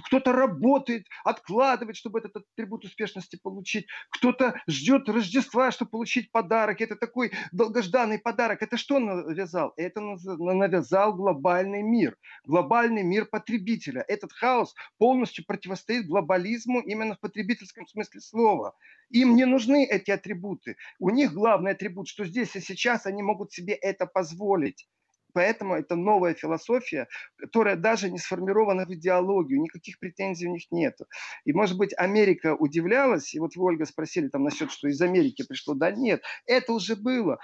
Кто-то 0.07 0.31
работает, 0.31 1.05
откладывает, 1.23 1.95
чтобы 1.95 2.17
этот 2.17 2.37
атрибут 2.37 2.85
успешности 2.85 3.37
получить. 3.41 3.85
Кто-то 4.09 4.59
ждет 4.67 5.07
Рождества, 5.07 5.69
чтобы 5.69 5.91
получить 5.91 6.31
подарок. 6.31 6.81
Это 6.81 6.95
такой 6.95 7.18
такой 7.19 7.31
долгожданный 7.51 8.19
подарок. 8.19 8.61
Это 8.61 8.77
что 8.77 8.99
навязал? 8.99 9.73
Это 9.77 10.01
навязал 10.01 11.13
глобальный 11.13 11.81
мир. 11.81 12.17
Глобальный 12.45 13.03
мир 13.03 13.25
потребителя. 13.25 14.03
Этот 14.07 14.31
хаос 14.31 14.73
полностью 14.97 15.45
противостоит 15.45 16.07
глобализму 16.07 16.79
именно 16.81 17.15
в 17.15 17.19
потребительском 17.19 17.87
смысле 17.87 18.21
слова. 18.21 18.75
Им 19.09 19.35
не 19.35 19.45
нужны 19.45 19.85
эти 19.85 20.11
атрибуты. 20.11 20.77
У 20.99 21.09
них 21.09 21.33
главный 21.33 21.71
атрибут, 21.71 22.07
что 22.07 22.25
здесь 22.25 22.55
и 22.55 22.61
сейчас 22.61 23.05
они 23.05 23.23
могут 23.23 23.51
себе 23.51 23.73
это 23.73 24.05
позволить. 24.05 24.87
Поэтому 25.33 25.75
это 25.75 25.95
новая 25.95 26.33
философия, 26.33 27.07
которая 27.37 27.75
даже 27.75 28.09
не 28.09 28.17
сформирована 28.17 28.85
в 28.85 28.93
идеологию, 28.93 29.61
никаких 29.61 29.99
претензий 29.99 30.47
у 30.47 30.51
них 30.51 30.63
нет. 30.71 30.97
И, 31.45 31.53
может 31.53 31.77
быть, 31.77 31.93
Америка 31.97 32.55
удивлялась, 32.55 33.33
и 33.33 33.39
вот 33.39 33.55
вы, 33.55 33.65
Ольга, 33.65 33.85
спросили 33.85 34.27
там 34.27 34.43
насчет, 34.43 34.71
что 34.71 34.87
из 34.87 35.01
Америки 35.01 35.45
пришло. 35.47 35.73
Да 35.73 35.91
нет, 35.91 36.23
это 36.45 36.73
уже 36.73 36.95
было. 36.95 37.39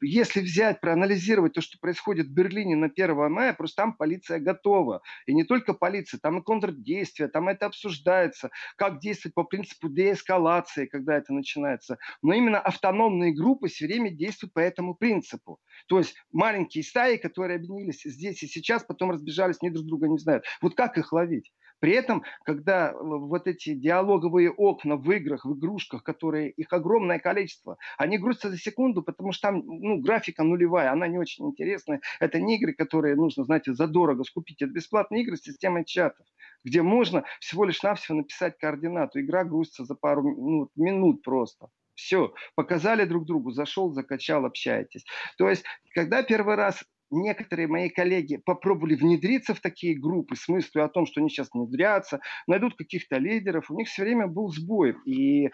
Если 0.00 0.40
взять, 0.40 0.80
проанализировать 0.80 1.54
то, 1.54 1.60
что 1.60 1.78
происходит 1.78 2.26
в 2.26 2.32
Берлине 2.32 2.76
на 2.76 2.86
1 2.86 3.32
мая, 3.32 3.52
просто 3.54 3.82
там 3.82 3.94
полиция 3.94 4.38
готова. 4.40 5.02
И 5.26 5.34
не 5.34 5.44
только 5.44 5.74
полиция, 5.74 6.18
там 6.18 6.38
и 6.38 6.42
контрдействие, 6.42 7.28
там 7.28 7.48
это 7.48 7.66
обсуждается, 7.66 8.50
как 8.76 9.00
действовать 9.00 9.34
по 9.34 9.44
принципу 9.44 9.88
деэскалации, 9.88 10.86
когда 10.86 11.16
это 11.16 11.32
начинается. 11.32 11.98
Но 12.22 12.34
именно 12.34 12.58
автономные 12.58 13.32
группы 13.34 13.68
все 13.68 13.86
время 13.86 14.10
действуют 14.10 14.52
по 14.52 14.60
этому 14.60 14.94
принципу. 14.94 15.60
То 15.88 15.98
есть 15.98 16.16
маленькие 16.32 16.56
маленькие 16.66 16.84
стаи, 16.84 17.16
которые 17.16 17.56
объединились 17.56 18.02
здесь 18.04 18.42
и 18.42 18.46
сейчас, 18.46 18.84
потом 18.84 19.10
разбежались, 19.10 19.62
ни 19.62 19.70
друг 19.70 19.86
друга 19.86 20.08
не 20.08 20.18
знают. 20.18 20.44
Вот 20.60 20.74
как 20.74 20.98
их 20.98 21.12
ловить? 21.12 21.52
При 21.78 21.92
этом, 21.92 22.22
когда 22.44 22.94
вот 22.98 23.46
эти 23.46 23.74
диалоговые 23.74 24.50
окна 24.50 24.96
в 24.96 25.10
играх, 25.10 25.44
в 25.44 25.58
игрушках, 25.58 26.02
которые 26.02 26.50
их 26.50 26.72
огромное 26.72 27.18
количество, 27.18 27.76
они 27.98 28.18
грузятся 28.18 28.50
за 28.50 28.56
секунду, 28.56 29.02
потому 29.02 29.32
что 29.32 29.48
там 29.48 29.62
ну, 29.66 30.00
графика 30.00 30.42
нулевая, 30.42 30.90
она 30.90 31.06
не 31.06 31.18
очень 31.18 31.46
интересная. 31.46 32.00
Это 32.18 32.40
не 32.40 32.56
игры, 32.56 32.72
которые 32.72 33.14
нужно, 33.14 33.44
знаете, 33.44 33.74
задорого 33.74 34.24
скупить. 34.24 34.62
Это 34.62 34.72
бесплатные 34.72 35.22
игры 35.22 35.36
с 35.36 35.42
системой 35.42 35.84
чатов, 35.84 36.26
где 36.64 36.82
можно 36.82 37.24
всего 37.40 37.64
лишь 37.64 37.82
навсего 37.82 38.18
написать 38.18 38.56
координату. 38.58 39.20
Игра 39.20 39.44
грузится 39.44 39.84
за 39.84 39.94
пару 39.94 40.22
ну, 40.22 40.70
минут 40.76 41.22
просто. 41.22 41.68
Все, 41.96 42.32
показали 42.54 43.04
друг 43.04 43.26
другу, 43.26 43.50
зашел, 43.50 43.92
закачал, 43.92 44.44
общаетесь. 44.44 45.04
То 45.38 45.48
есть, 45.48 45.64
когда 45.94 46.22
первый 46.22 46.54
раз 46.54 46.84
некоторые 47.10 47.68
мои 47.68 47.88
коллеги 47.88 48.36
попробовали 48.36 48.94
внедриться 48.94 49.54
в 49.54 49.60
такие 49.60 49.98
группы 49.98 50.36
с 50.36 50.48
мыслью 50.48 50.84
о 50.84 50.88
том, 50.88 51.06
что 51.06 51.20
они 51.20 51.30
сейчас 51.30 51.48
внедрятся, 51.52 52.20
найдут 52.46 52.76
каких-то 52.76 53.16
лидеров, 53.18 53.70
у 53.70 53.74
них 53.74 53.88
все 53.88 54.02
время 54.02 54.26
был 54.26 54.48
сбой. 54.48 54.96
И 55.04 55.46
э, 55.46 55.50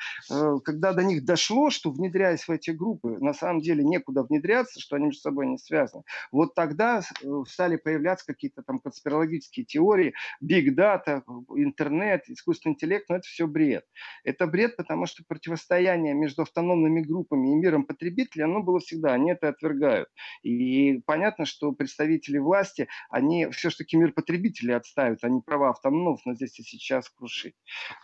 когда 0.65 0.93
до 0.93 1.05
них 1.05 1.25
дошло, 1.25 1.71
что 1.71 1.91
внедряясь 1.91 2.47
в 2.47 2.51
эти 2.51 2.71
группы, 2.71 3.19
на 3.21 3.35
самом 3.35 3.61
деле 3.61 3.85
некуда 3.85 4.23
внедряться, 4.23 4.81
что 4.81 4.97
они 4.97 5.07
между 5.07 5.21
собой 5.21 5.47
не 5.47 5.59
связаны, 5.59 6.05
вот 6.31 6.55
тогда 6.55 7.01
э, 7.01 7.27
стали 7.47 7.77
появляться 7.77 8.27
какие-то 8.27 8.63
там 8.63 8.79
конспирологические 8.79 9.67
теории, 9.67 10.15
биг 10.41 10.75
дата, 10.75 11.23
интернет, 11.55 12.29
искусственный 12.29 12.75
интеллект, 12.75 13.09
но 13.09 13.17
это 13.17 13.27
все 13.27 13.47
бред. 13.47 13.85
Это 14.25 14.47
бред, 14.47 14.77
потому 14.77 15.07
что 15.07 15.23
противостояние 15.27 16.15
между 16.15 16.43
автономными 16.43 17.01
группами 17.01 17.53
и 17.53 17.55
миром 17.55 17.85
потребителей, 17.85 18.45
оно 18.45 18.63
было 18.63 18.81
всегда, 18.81 19.13
они 19.13 19.33
это 19.33 19.49
отвергают. 19.49 20.09
И 20.43 21.01
понятно, 21.07 21.42
понятно, 21.43 21.47
что 21.47 21.73
представители 21.73 22.39
власти, 22.39 22.89
они 23.11 23.47
все-таки 23.51 23.97
мир 23.97 24.13
потребителей 24.13 24.77
отставят, 24.77 25.25
они 25.25 25.41
права 25.41 25.71
автономов 25.71 26.21
но 26.25 26.35
здесь 26.35 26.59
и 26.59 26.63
сейчас 26.63 27.09
крушить. 27.09 27.55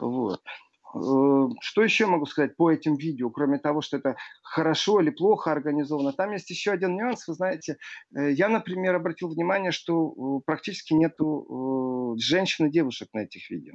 Вот. 0.00 0.40
Э, 0.94 1.48
что 1.60 1.82
еще 1.82 2.06
могу 2.06 2.26
сказать 2.26 2.56
по 2.56 2.70
этим 2.70 2.96
видео, 2.96 3.30
кроме 3.30 3.58
того, 3.58 3.82
что 3.82 3.98
это 3.98 4.16
хорошо 4.42 5.00
или 5.00 5.10
плохо 5.10 5.52
организовано? 5.52 6.12
Там 6.12 6.32
есть 6.32 6.50
еще 6.50 6.72
один 6.72 6.96
нюанс. 6.96 7.28
Вы 7.28 7.34
знаете, 7.34 7.76
э, 8.16 8.32
я, 8.32 8.48
например, 8.48 8.94
обратил 8.94 9.28
внимание, 9.28 9.72
что 9.72 10.12
э, 10.12 10.42
практически 10.46 10.94
нету 10.94 12.16
женщин 12.18 12.66
и 12.66 12.70
девушек 12.70 13.08
на 13.12 13.20
этих 13.20 13.50
видео. 13.50 13.74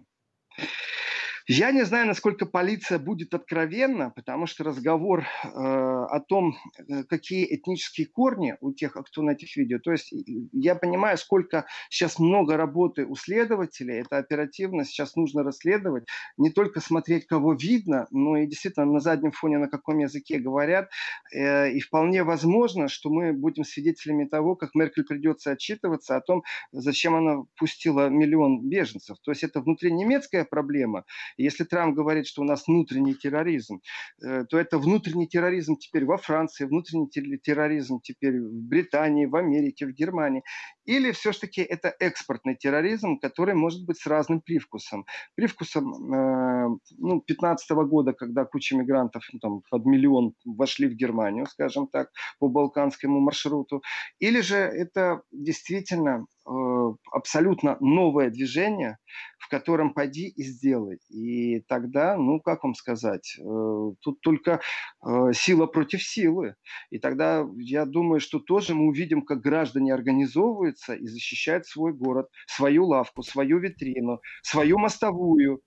Я 1.47 1.71
не 1.71 1.83
знаю, 1.83 2.07
насколько 2.07 2.45
полиция 2.45 2.99
будет 2.99 3.33
откровенна, 3.33 4.11
потому 4.15 4.45
что 4.47 4.63
разговор 4.63 5.25
э, 5.43 5.47
о 5.49 6.19
том, 6.21 6.55
э, 6.77 7.03
какие 7.03 7.53
этнические 7.53 8.07
корни 8.07 8.55
у 8.61 8.71
тех, 8.71 8.93
кто 8.93 9.21
на 9.21 9.31
этих 9.31 9.57
видео. 9.57 9.79
То 9.79 9.91
есть 9.91 10.13
я 10.53 10.75
понимаю, 10.75 11.17
сколько 11.17 11.65
сейчас 11.89 12.17
много 12.17 12.55
работы 12.55 13.05
у 13.05 13.15
следователей, 13.15 13.99
это 13.99 14.19
оперативно 14.19 14.85
сейчас 14.85 15.17
нужно 15.17 15.43
расследовать, 15.43 16.05
не 16.37 16.49
только 16.49 16.79
смотреть, 16.79 17.27
кого 17.27 17.53
видно, 17.53 18.07
но 18.11 18.37
и 18.37 18.47
действительно 18.47 18.85
на 18.85 19.01
заднем 19.01 19.31
фоне, 19.31 19.57
на 19.57 19.67
каком 19.67 19.97
языке 19.97 20.39
говорят. 20.39 20.89
Э, 21.35 21.69
и 21.69 21.81
вполне 21.81 22.23
возможно, 22.23 22.87
что 22.87 23.09
мы 23.09 23.33
будем 23.33 23.65
свидетелями 23.65 24.23
того, 24.25 24.55
как 24.55 24.75
Меркель 24.75 25.03
придется 25.03 25.51
отчитываться 25.51 26.15
о 26.15 26.21
том, 26.21 26.43
зачем 26.71 27.15
она 27.15 27.43
пустила 27.57 28.07
миллион 28.07 28.61
беженцев. 28.69 29.17
То 29.21 29.31
есть 29.31 29.43
это 29.43 29.59
внутренемецкая 29.59 30.45
проблема, 30.45 31.03
если 31.37 31.63
Трамп 31.63 31.95
говорит, 31.95 32.27
что 32.27 32.41
у 32.41 32.45
нас 32.45 32.67
внутренний 32.67 33.15
терроризм, 33.15 33.81
э, 34.23 34.45
то 34.49 34.57
это 34.57 34.77
внутренний 34.77 35.27
терроризм 35.27 35.77
теперь 35.77 36.05
во 36.05 36.17
Франции, 36.17 36.65
внутренний 36.65 37.09
терроризм 37.37 37.99
теперь 38.01 38.39
в 38.39 38.67
Британии, 38.67 39.25
в 39.25 39.35
Америке, 39.35 39.85
в 39.85 39.91
Германии. 39.91 40.43
Или 40.85 41.11
все-таки 41.11 41.61
это 41.61 41.93
экспортный 41.99 42.55
терроризм, 42.55 43.17
который 43.17 43.55
может 43.55 43.85
быть 43.85 43.97
с 43.97 44.07
разным 44.07 44.41
привкусом. 44.41 45.05
Привкусом 45.35 46.13
э, 46.13 46.77
ну, 46.97 47.21
15 47.21 47.71
года, 47.71 48.13
когда 48.13 48.45
куча 48.45 48.75
мигрантов, 48.75 49.23
ну, 49.31 49.39
там, 49.39 49.61
под 49.69 49.85
миллион 49.85 50.33
вошли 50.45 50.87
в 50.87 50.95
Германию, 50.95 51.45
скажем 51.47 51.87
так, 51.87 52.09
по 52.39 52.47
балканскому 52.47 53.19
маршруту. 53.19 53.81
Или 54.19 54.41
же 54.41 54.57
это 54.57 55.21
действительно 55.31 56.25
абсолютно 57.11 57.77
новое 57.79 58.29
движение, 58.29 58.97
в 59.37 59.49
котором 59.49 59.93
пойди 59.93 60.27
и 60.27 60.43
сделай. 60.43 60.99
И 61.09 61.61
тогда, 61.67 62.17
ну, 62.17 62.41
как 62.41 62.63
вам 62.63 62.73
сказать, 62.73 63.37
э, 63.39 63.43
тут 64.01 64.19
только 64.21 64.59
э, 65.05 65.33
сила 65.33 65.65
против 65.65 66.03
силы. 66.03 66.55
И 66.89 66.99
тогда 66.99 67.45
я 67.57 67.85
думаю, 67.85 68.19
что 68.19 68.39
тоже 68.39 68.75
мы 68.75 68.87
увидим, 68.87 69.21
как 69.21 69.39
граждане 69.39 69.93
организовывают 69.93 70.73
борется 70.73 70.93
и 70.93 71.07
защищает 71.07 71.65
свой 71.65 71.93
город, 71.93 72.27
свою 72.47 72.85
лавку, 72.85 73.23
свою 73.23 73.59
витрину, 73.59 74.19
свою 74.41 74.77
мостовую. 74.77 75.61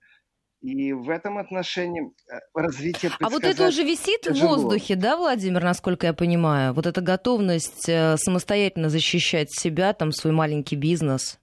И 0.66 0.92
в 0.92 1.10
этом 1.10 1.38
отношении 1.38 2.12
э, 2.28 2.38
развитие 2.52 3.12
А 3.20 3.28
вот 3.28 3.44
это 3.44 3.68
уже 3.68 3.84
висит 3.84 4.22
тяжело. 4.22 4.56
в 4.56 4.62
воздухе, 4.62 4.96
да, 4.96 5.16
Владимир, 5.16 5.62
насколько 5.62 6.08
я 6.08 6.12
понимаю? 6.12 6.74
Вот 6.74 6.86
эта 6.86 7.00
готовность 7.00 7.88
э, 7.88 8.16
самостоятельно 8.16 8.90
защищать 8.90 9.52
себя, 9.52 9.92
там, 9.92 10.10
свой 10.10 10.32
маленький 10.32 10.74
бизнес? 10.74 11.38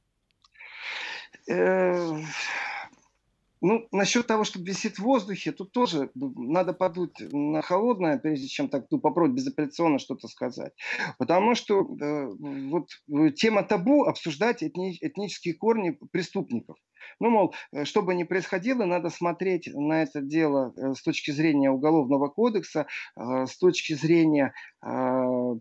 Ну, 3.65 3.88
насчет 3.93 4.27
того, 4.27 4.43
что 4.43 4.60
висит 4.60 4.98
в 4.98 5.03
воздухе, 5.03 5.53
тут 5.53 5.72
тоже 5.72 6.12
надо 6.13 6.74
подуть 6.74 7.15
на 7.32 7.62
холодное, 7.62 8.17
прежде 8.17 8.48
чем 8.48 8.67
так 8.67 8.88
ну, 8.91 9.00
попробовать 9.00 9.38
безапелляционно 9.38 10.00
что-то 10.00 10.27
сказать. 10.27 10.74
Потому 11.17 11.55
что 11.55 11.79
э, 11.79 12.27
вот 12.70 12.89
э, 13.10 13.32
тема 13.32 13.63
табу 13.63 14.03
обсуждать 14.03 14.63
этни, 14.63 14.98
этнические 15.00 15.53
корни 15.53 15.98
преступников. 16.12 16.75
Ну, 17.22 17.29
мол, 17.29 17.55
э, 17.72 17.86
что 17.86 18.01
бы 18.01 18.13
ни 18.15 18.25
происходило, 18.25 18.84
надо 18.84 19.10
смотреть 19.10 19.70
на 19.74 20.03
это 20.03 20.20
дело 20.20 20.74
э, 20.75 20.93
с 20.93 21.01
точки 21.01 21.32
зрения 21.32 21.72
Уголовного 21.72 22.27
кодекса, 22.27 22.86
с 23.15 23.58
точки 23.58 23.93
зрения 23.93 24.53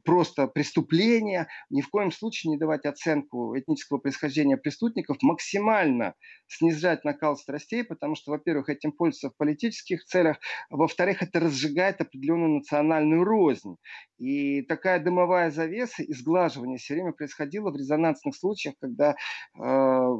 просто 0.04 0.46
преступления, 0.46 1.48
ни 1.70 1.80
в 1.80 1.88
коем 1.88 2.10
случае 2.10 2.50
не 2.52 2.58
давать 2.58 2.84
оценку 2.84 3.56
этнического 3.58 3.98
происхождения 3.98 4.56
преступников, 4.56 5.18
максимально 5.22 6.14
снижать 6.46 7.04
накал 7.04 7.36
страстей, 7.36 7.84
потому 7.84 8.14
что, 8.14 8.30
во-первых, 8.32 8.68
этим 8.68 8.92
пользуются 8.92 9.30
в 9.30 9.36
политических 9.36 10.04
целях, 10.04 10.38
во-вторых, 10.70 11.22
это 11.22 11.40
разжигает 11.40 12.00
определенную 12.00 12.58
национальную 12.58 13.24
рознь. 13.24 13.76
И 14.18 14.62
такая 14.62 15.00
дымовая 15.00 15.50
завеса, 15.50 16.04
изглаживание 16.04 16.78
все 16.78 16.94
время 16.94 17.12
происходило 17.12 17.70
в 17.70 17.76
резонансных 17.76 18.36
случаях, 18.36 18.74
когда 18.80 19.12
э, 19.12 19.14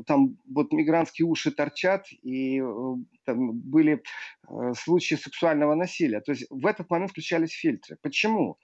там 0.06 0.36
вот 0.52 0.72
мигрантские 0.72 1.26
уши 1.26 1.50
торчат, 1.52 2.06
и 2.22 2.60
э, 2.60 2.94
там 3.24 3.52
были 3.52 4.02
э, 4.48 4.72
случаи 4.76 5.14
сексуального 5.14 5.74
насилия. 5.74 6.20
То 6.20 6.32
есть 6.32 6.46
в 6.50 6.66
этот 6.66 6.90
момент 6.90 7.12
включались 7.12 7.52
фильтры. 7.52 7.96
Почему? 8.02 8.58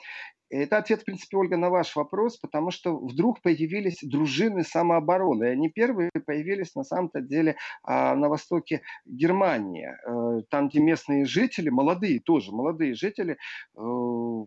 Это 0.51 0.79
ответ, 0.79 1.03
в 1.03 1.05
принципе, 1.05 1.37
Ольга, 1.37 1.57
на 1.57 1.69
ваш 1.69 1.95
вопрос, 1.95 2.39
потому 2.39 2.71
что 2.71 2.97
вдруг 2.97 3.43
появились 3.43 3.99
дружины 4.03 4.65
самообороны. 4.65 5.45
Они 5.45 5.69
первые 5.69 6.11
появились 6.27 6.75
на 6.75 6.85
самом-то 6.85 7.21
деле 7.21 7.57
а, 7.83 8.15
на 8.15 8.29
востоке 8.29 8.83
Германии. 9.05 9.89
Э, 10.07 10.43
там, 10.49 10.69
где 10.69 10.81
местные 10.81 11.27
жители, 11.27 11.69
молодые 11.69 12.21
тоже, 12.21 12.53
молодые 12.53 12.95
жители, 12.95 13.37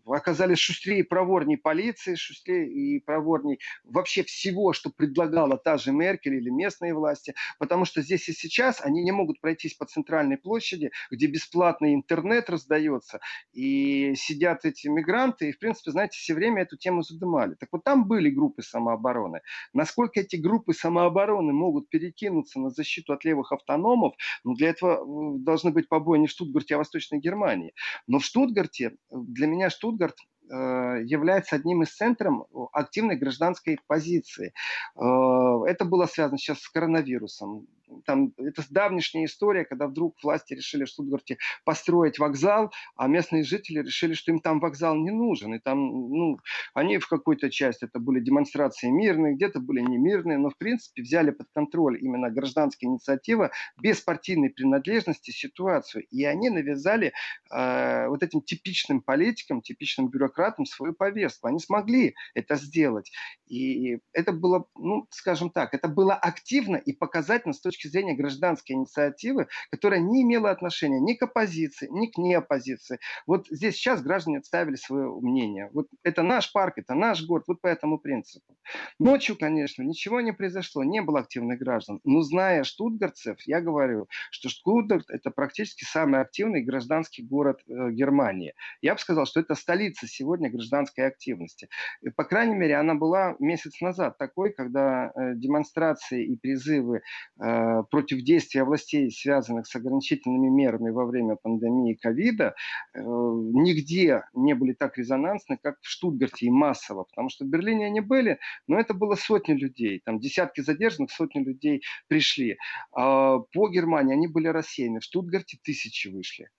оказались 0.07 0.57
шустрее 0.57 0.99
и 0.99 1.03
проворней 1.03 1.57
полиции, 1.57 2.15
шустрее 2.15 2.67
и 2.67 2.99
проворней 2.99 3.59
вообще 3.83 4.23
всего, 4.23 4.73
что 4.73 4.89
предлагала 4.89 5.57
та 5.57 5.77
же 5.77 5.91
Меркель 5.91 6.35
или 6.35 6.49
местные 6.49 6.93
власти, 6.93 7.33
потому 7.59 7.85
что 7.85 8.01
здесь 8.01 8.27
и 8.29 8.33
сейчас 8.33 8.81
они 8.81 9.03
не 9.03 9.11
могут 9.11 9.39
пройтись 9.39 9.75
по 9.75 9.85
центральной 9.85 10.37
площади, 10.37 10.91
где 11.11 11.27
бесплатный 11.27 11.93
интернет 11.93 12.49
раздается, 12.49 13.19
и 13.53 14.13
сидят 14.15 14.65
эти 14.65 14.87
мигранты, 14.87 15.49
и, 15.49 15.51
в 15.51 15.59
принципе, 15.59 15.90
знаете, 15.91 16.17
все 16.17 16.33
время 16.33 16.63
эту 16.63 16.77
тему 16.77 17.03
задымали. 17.03 17.55
Так 17.55 17.69
вот 17.71 17.83
там 17.83 18.07
были 18.07 18.29
группы 18.29 18.61
самообороны. 18.61 19.41
Насколько 19.73 20.21
эти 20.21 20.35
группы 20.35 20.73
самообороны 20.73 21.53
могут 21.53 21.89
перекинуться 21.89 22.59
на 22.59 22.69
защиту 22.69 23.13
от 23.13 23.25
левых 23.25 23.51
автономов, 23.51 24.13
ну, 24.43 24.55
для 24.55 24.69
этого 24.69 25.35
э, 25.35 25.39
должны 25.39 25.71
быть 25.71 25.89
побои 25.89 26.19
не 26.19 26.27
в 26.27 26.31
Штутгарте, 26.31 26.75
а 26.75 26.77
в 26.77 26.81
Восточной 26.81 27.19
Германии. 27.19 27.73
Но 28.07 28.19
в 28.19 28.25
Штутгарте, 28.25 28.85
э, 28.85 28.91
для 29.11 29.47
меня 29.47 29.69
Штутгарт 29.69 30.15
Э, 30.51 31.01
является 31.05 31.55
одним 31.55 31.83
из 31.83 31.95
центров 31.95 32.45
активной 32.73 33.15
гражданской 33.15 33.79
позиции. 33.87 34.53
Это 34.95 35.85
было 35.85 36.07
связано 36.07 36.37
сейчас 36.37 36.59
с 36.59 36.69
коронавирусом 36.69 37.67
там, 38.05 38.33
это 38.37 38.63
давнишняя 38.69 39.25
история, 39.25 39.65
когда 39.65 39.87
вдруг 39.87 40.21
власти 40.23 40.53
решили 40.53 40.85
в 40.85 40.87
Штутгарте 40.87 41.37
построить 41.65 42.19
вокзал, 42.19 42.71
а 42.95 43.07
местные 43.07 43.43
жители 43.43 43.79
решили, 43.79 44.13
что 44.13 44.31
им 44.31 44.39
там 44.39 44.59
вокзал 44.59 44.95
не 44.95 45.11
нужен. 45.11 45.53
И 45.53 45.59
там, 45.59 45.79
ну, 45.79 46.39
они 46.73 46.97
в 46.97 47.07
какой-то 47.07 47.49
части, 47.49 47.85
это 47.85 47.99
были 47.99 48.19
демонстрации 48.19 48.89
мирные, 48.89 49.35
где-то 49.35 49.59
были 49.59 49.81
не 49.81 49.97
мирные, 49.97 50.37
но 50.37 50.49
в 50.49 50.57
принципе 50.57 51.01
взяли 51.01 51.31
под 51.31 51.47
контроль 51.53 51.97
именно 52.01 52.29
гражданская 52.29 52.89
инициатива 52.89 53.51
без 53.81 54.01
партийной 54.01 54.49
принадлежности 54.49 55.31
ситуацию. 55.31 56.05
И 56.09 56.23
они 56.25 56.49
навязали 56.49 57.13
э, 57.51 58.07
вот 58.07 58.23
этим 58.23 58.41
типичным 58.41 59.01
политикам, 59.01 59.61
типичным 59.61 60.09
бюрократам 60.09 60.65
свою 60.65 60.93
повестку. 60.93 61.47
Они 61.47 61.59
смогли 61.59 62.15
это 62.33 62.55
сделать. 62.55 63.11
И 63.47 63.99
это 64.13 64.31
было, 64.31 64.65
ну, 64.75 65.07
скажем 65.09 65.49
так, 65.49 65.73
это 65.73 65.87
было 65.87 66.13
активно 66.13 66.77
и 66.77 66.93
показательно 66.93 67.53
с 67.53 67.59
точки 67.59 67.80
точки 67.81 67.87
зрения 67.87 68.13
гражданской 68.13 68.75
инициативы, 68.75 69.47
которая 69.71 69.99
не 69.99 70.23
имела 70.23 70.51
отношения 70.51 70.99
ни 70.99 71.13
к 71.13 71.23
оппозиции, 71.23 71.87
ни 71.89 72.07
к 72.07 72.17
неоппозиции. 72.17 72.99
Вот 73.27 73.47
здесь 73.49 73.75
сейчас 73.75 74.01
граждане 74.01 74.39
отставили 74.39 74.75
свое 74.75 75.09
мнение. 75.21 75.69
Вот 75.73 75.87
это 76.03 76.23
наш 76.23 76.51
парк, 76.51 76.77
это 76.77 76.93
наш 76.93 77.25
город, 77.25 77.45
вот 77.47 77.61
по 77.61 77.67
этому 77.67 77.97
принципу. 77.97 78.55
Ночью, 78.99 79.37
конечно, 79.37 79.83
ничего 79.83 80.21
не 80.21 80.33
произошло, 80.33 80.83
не 80.83 81.01
было 81.01 81.19
активных 81.19 81.59
граждан. 81.59 81.99
Но 82.03 82.21
зная 82.21 82.63
штутгартцев, 82.63 83.37
я 83.45 83.61
говорю, 83.61 84.07
что 84.29 84.49
Штутгарт– 84.49 85.05
это 85.09 85.31
практически 85.31 85.83
самый 85.83 86.21
активный 86.21 86.63
гражданский 86.63 87.23
город 87.23 87.59
э, 87.67 87.91
Германии. 87.91 88.53
Я 88.81 88.93
бы 88.93 88.99
сказал, 88.99 89.25
что 89.25 89.39
это 89.39 89.55
столица 89.55 90.07
сегодня 90.07 90.49
гражданской 90.49 91.07
активности. 91.07 91.69
И, 92.01 92.09
по 92.09 92.23
крайней 92.23 92.55
мере, 92.55 92.75
она 92.75 92.95
была 92.95 93.35
месяц 93.39 93.81
назад 93.81 94.17
такой, 94.17 94.51
когда 94.53 95.11
э, 95.15 95.35
демонстрации 95.35 96.25
и 96.25 96.35
призывы 96.35 97.01
э, 97.39 97.70
против 97.89 98.21
действия 98.21 98.63
властей, 98.63 99.11
связанных 99.11 99.67
с 99.67 99.75
ограничительными 99.75 100.49
мерами 100.49 100.89
во 100.89 101.05
время 101.05 101.35
пандемии 101.35 101.93
ковида, 101.93 102.55
э, 102.93 102.99
нигде 103.01 104.23
не 104.33 104.53
были 104.53 104.73
так 104.73 104.97
резонансны, 104.97 105.57
как 105.61 105.75
в 105.81 105.87
Штутгарте 105.87 106.47
и 106.47 106.49
массово, 106.49 107.03
потому 107.03 107.29
что 107.29 107.45
в 107.45 107.47
Берлине 107.47 107.87
они 107.87 108.01
были, 108.01 108.39
но 108.67 108.79
это 108.79 108.93
было 108.93 109.15
сотни 109.15 109.53
людей, 109.53 110.01
там 110.05 110.19
десятки 110.19 110.61
задержанных, 110.61 111.11
сотни 111.11 111.39
людей 111.43 111.81
пришли. 112.07 112.57
А 112.93 113.39
по 113.39 113.69
Германии 113.69 114.13
они 114.13 114.27
были 114.27 114.47
рассеяны, 114.47 114.99
в 114.99 115.03
Штутгарте 115.03 115.57
тысячи 115.63 116.07
вышли. 116.07 116.49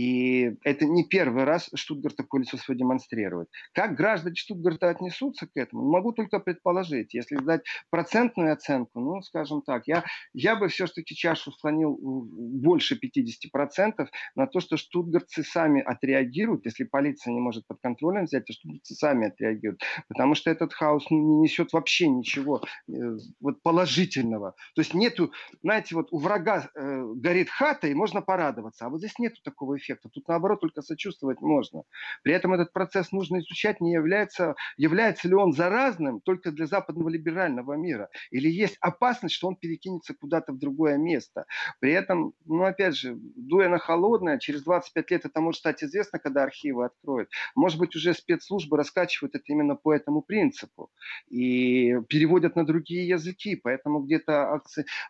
И 0.00 0.56
это 0.64 0.86
не 0.86 1.04
первый 1.04 1.44
раз 1.44 1.68
Штутгарт 1.74 2.16
такое 2.16 2.40
лицо 2.40 2.56
демонстрирует. 2.72 3.50
Как 3.74 3.96
граждане 3.96 4.34
Штутгарта 4.34 4.88
отнесутся 4.88 5.46
к 5.46 5.50
этому, 5.56 5.90
могу 5.90 6.12
только 6.12 6.40
предположить. 6.40 7.12
Если 7.12 7.36
дать 7.36 7.66
процентную 7.90 8.54
оценку, 8.54 8.98
ну, 8.98 9.20
скажем 9.20 9.60
так, 9.60 9.82
я, 9.86 10.04
я 10.32 10.56
бы 10.56 10.68
все-таки 10.68 11.14
чашу 11.14 11.52
склонил 11.52 11.98
больше 12.00 12.98
50% 12.98 14.08
на 14.36 14.46
то, 14.46 14.60
что 14.60 14.78
штутгартцы 14.78 15.42
сами 15.42 15.82
отреагируют, 15.82 16.64
если 16.64 16.84
полиция 16.84 17.34
не 17.34 17.40
может 17.40 17.66
под 17.66 17.78
контролем 17.82 18.24
взять, 18.24 18.46
то 18.46 18.54
штутгартцы 18.54 18.94
сами 18.94 19.26
отреагируют. 19.26 19.82
Потому 20.08 20.34
что 20.34 20.50
этот 20.50 20.72
хаос 20.72 21.10
ну, 21.10 21.18
не 21.18 21.40
несет 21.42 21.74
вообще 21.74 22.08
ничего 22.08 22.62
э, 22.88 22.92
вот 23.38 23.62
положительного. 23.62 24.54
То 24.74 24.80
есть 24.80 24.94
нету, 24.94 25.30
знаете, 25.62 25.94
вот 25.94 26.08
у 26.10 26.18
врага 26.18 26.70
э, 26.74 27.04
горит 27.16 27.50
хата, 27.50 27.86
и 27.86 27.92
можно 27.92 28.22
порадоваться. 28.22 28.86
А 28.86 28.88
вот 28.88 29.00
здесь 29.00 29.18
нету 29.18 29.36
такого 29.44 29.74
эффекта. 29.90 30.08
Тут 30.08 30.28
наоборот 30.28 30.60
только 30.60 30.82
сочувствовать 30.82 31.40
можно. 31.40 31.82
При 32.22 32.32
этом 32.32 32.52
этот 32.54 32.72
процесс 32.72 33.12
нужно 33.12 33.38
изучать, 33.38 33.80
не 33.80 33.92
является, 33.92 34.54
является 34.76 35.28
ли 35.28 35.34
он 35.34 35.52
заразным 35.52 36.20
только 36.20 36.52
для 36.52 36.66
западного 36.66 37.08
либерального 37.08 37.74
мира. 37.74 38.08
Или 38.30 38.48
есть 38.48 38.76
опасность, 38.80 39.34
что 39.34 39.48
он 39.48 39.56
перекинется 39.56 40.14
куда-то 40.14 40.52
в 40.52 40.58
другое 40.58 40.96
место. 40.96 41.46
При 41.80 41.92
этом, 41.92 42.32
ну 42.44 42.64
опять 42.64 42.96
же, 42.96 43.16
дуя 43.16 43.68
на 43.68 43.78
холодное, 43.78 44.38
через 44.38 44.62
25 44.62 45.10
лет 45.10 45.24
это 45.24 45.40
может 45.40 45.60
стать 45.60 45.82
известно, 45.82 46.18
когда 46.18 46.42
архивы 46.42 46.84
откроют. 46.86 47.30
Может 47.54 47.78
быть, 47.78 47.96
уже 47.96 48.14
спецслужбы 48.14 48.76
раскачивают 48.76 49.34
это 49.34 49.44
именно 49.46 49.76
по 49.76 49.92
этому 49.92 50.22
принципу 50.22 50.90
и 51.28 51.96
переводят 52.08 52.56
на 52.56 52.64
другие 52.64 53.08
языки, 53.08 53.56
поэтому 53.56 54.00
где-то 54.00 54.60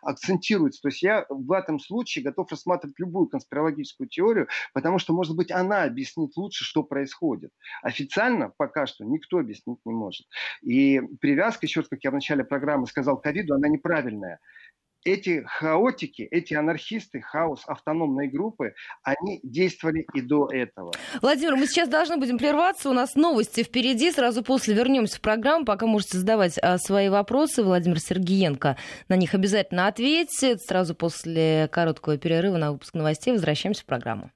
акцентируется. 0.01 0.81
То 0.81 0.87
есть 0.89 1.03
я 1.03 1.25
в 1.29 1.51
этом 1.51 1.79
случае 1.79 2.23
готов 2.23 2.51
рассматривать 2.51 2.99
любую 2.99 3.27
конспирологическую 3.27 4.07
теорию, 4.07 4.47
потому 4.73 4.99
что, 4.99 5.13
может 5.13 5.35
быть, 5.35 5.51
она 5.51 5.83
объяснит 5.83 6.35
лучше, 6.35 6.63
что 6.63 6.83
происходит. 6.83 7.51
Официально 7.81 8.51
пока 8.57 8.85
что 8.85 9.03
никто 9.05 9.39
объяснить 9.39 9.79
не 9.85 9.93
может. 9.93 10.25
И 10.61 11.01
привязка, 11.19 11.65
еще 11.65 11.81
раз, 11.81 11.89
как 11.89 12.03
я 12.03 12.11
в 12.11 12.15
начале 12.15 12.43
программы 12.43 12.87
сказал, 12.87 13.17
к 13.17 13.23
ковиду, 13.23 13.53
она 13.53 13.67
неправильная 13.67 14.39
эти 15.03 15.43
хаотики, 15.47 16.23
эти 16.23 16.53
анархисты, 16.53 17.21
хаос 17.21 17.63
автономной 17.65 18.27
группы, 18.27 18.73
они 19.03 19.39
действовали 19.43 20.05
и 20.13 20.21
до 20.21 20.47
этого. 20.47 20.91
Владимир, 21.21 21.55
мы 21.55 21.67
сейчас 21.67 21.89
должны 21.89 22.17
будем 22.17 22.37
прерваться. 22.37 22.89
У 22.89 22.93
нас 22.93 23.15
новости 23.15 23.63
впереди. 23.63 24.11
Сразу 24.11 24.43
после 24.43 24.73
вернемся 24.73 25.17
в 25.17 25.21
программу. 25.21 25.65
Пока 25.65 25.85
можете 25.85 26.17
задавать 26.17 26.57
а, 26.61 26.77
свои 26.77 27.09
вопросы. 27.09 27.63
Владимир 27.63 27.99
Сергиенко 27.99 28.77
на 29.07 29.15
них 29.15 29.33
обязательно 29.33 29.87
ответит. 29.87 30.61
Сразу 30.61 30.95
после 30.95 31.67
короткого 31.71 32.17
перерыва 32.17 32.57
на 32.57 32.71
выпуск 32.71 32.93
новостей 32.93 33.33
возвращаемся 33.33 33.83
в 33.83 33.85
программу. 33.85 34.31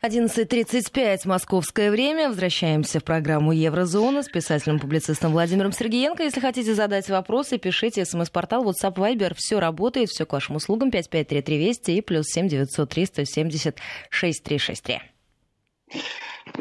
11.35 0.00 1.26
московское 1.26 1.90
время. 1.90 2.28
Возвращаемся 2.28 3.00
в 3.00 3.04
программу 3.04 3.50
Еврозона 3.50 4.22
с 4.22 4.28
писателем-публицистом 4.28 5.32
Владимиром 5.32 5.72
Сергеенко. 5.72 6.22
Если 6.22 6.38
хотите 6.38 6.72
задать 6.72 7.08
вопросы, 7.08 7.58
пишите 7.58 8.04
смс-портал 8.04 8.64
WhatsApp 8.64 8.94
Viber. 8.94 9.34
Все 9.36 9.58
работает, 9.58 10.08
все 10.08 10.24
к 10.24 10.32
вашим 10.32 10.54
услугам. 10.54 10.92
553320 10.92 11.88
и 11.88 12.00
плюс 12.00 12.26
7903 12.28 13.06
170 13.06 13.76
6363. 14.10 15.17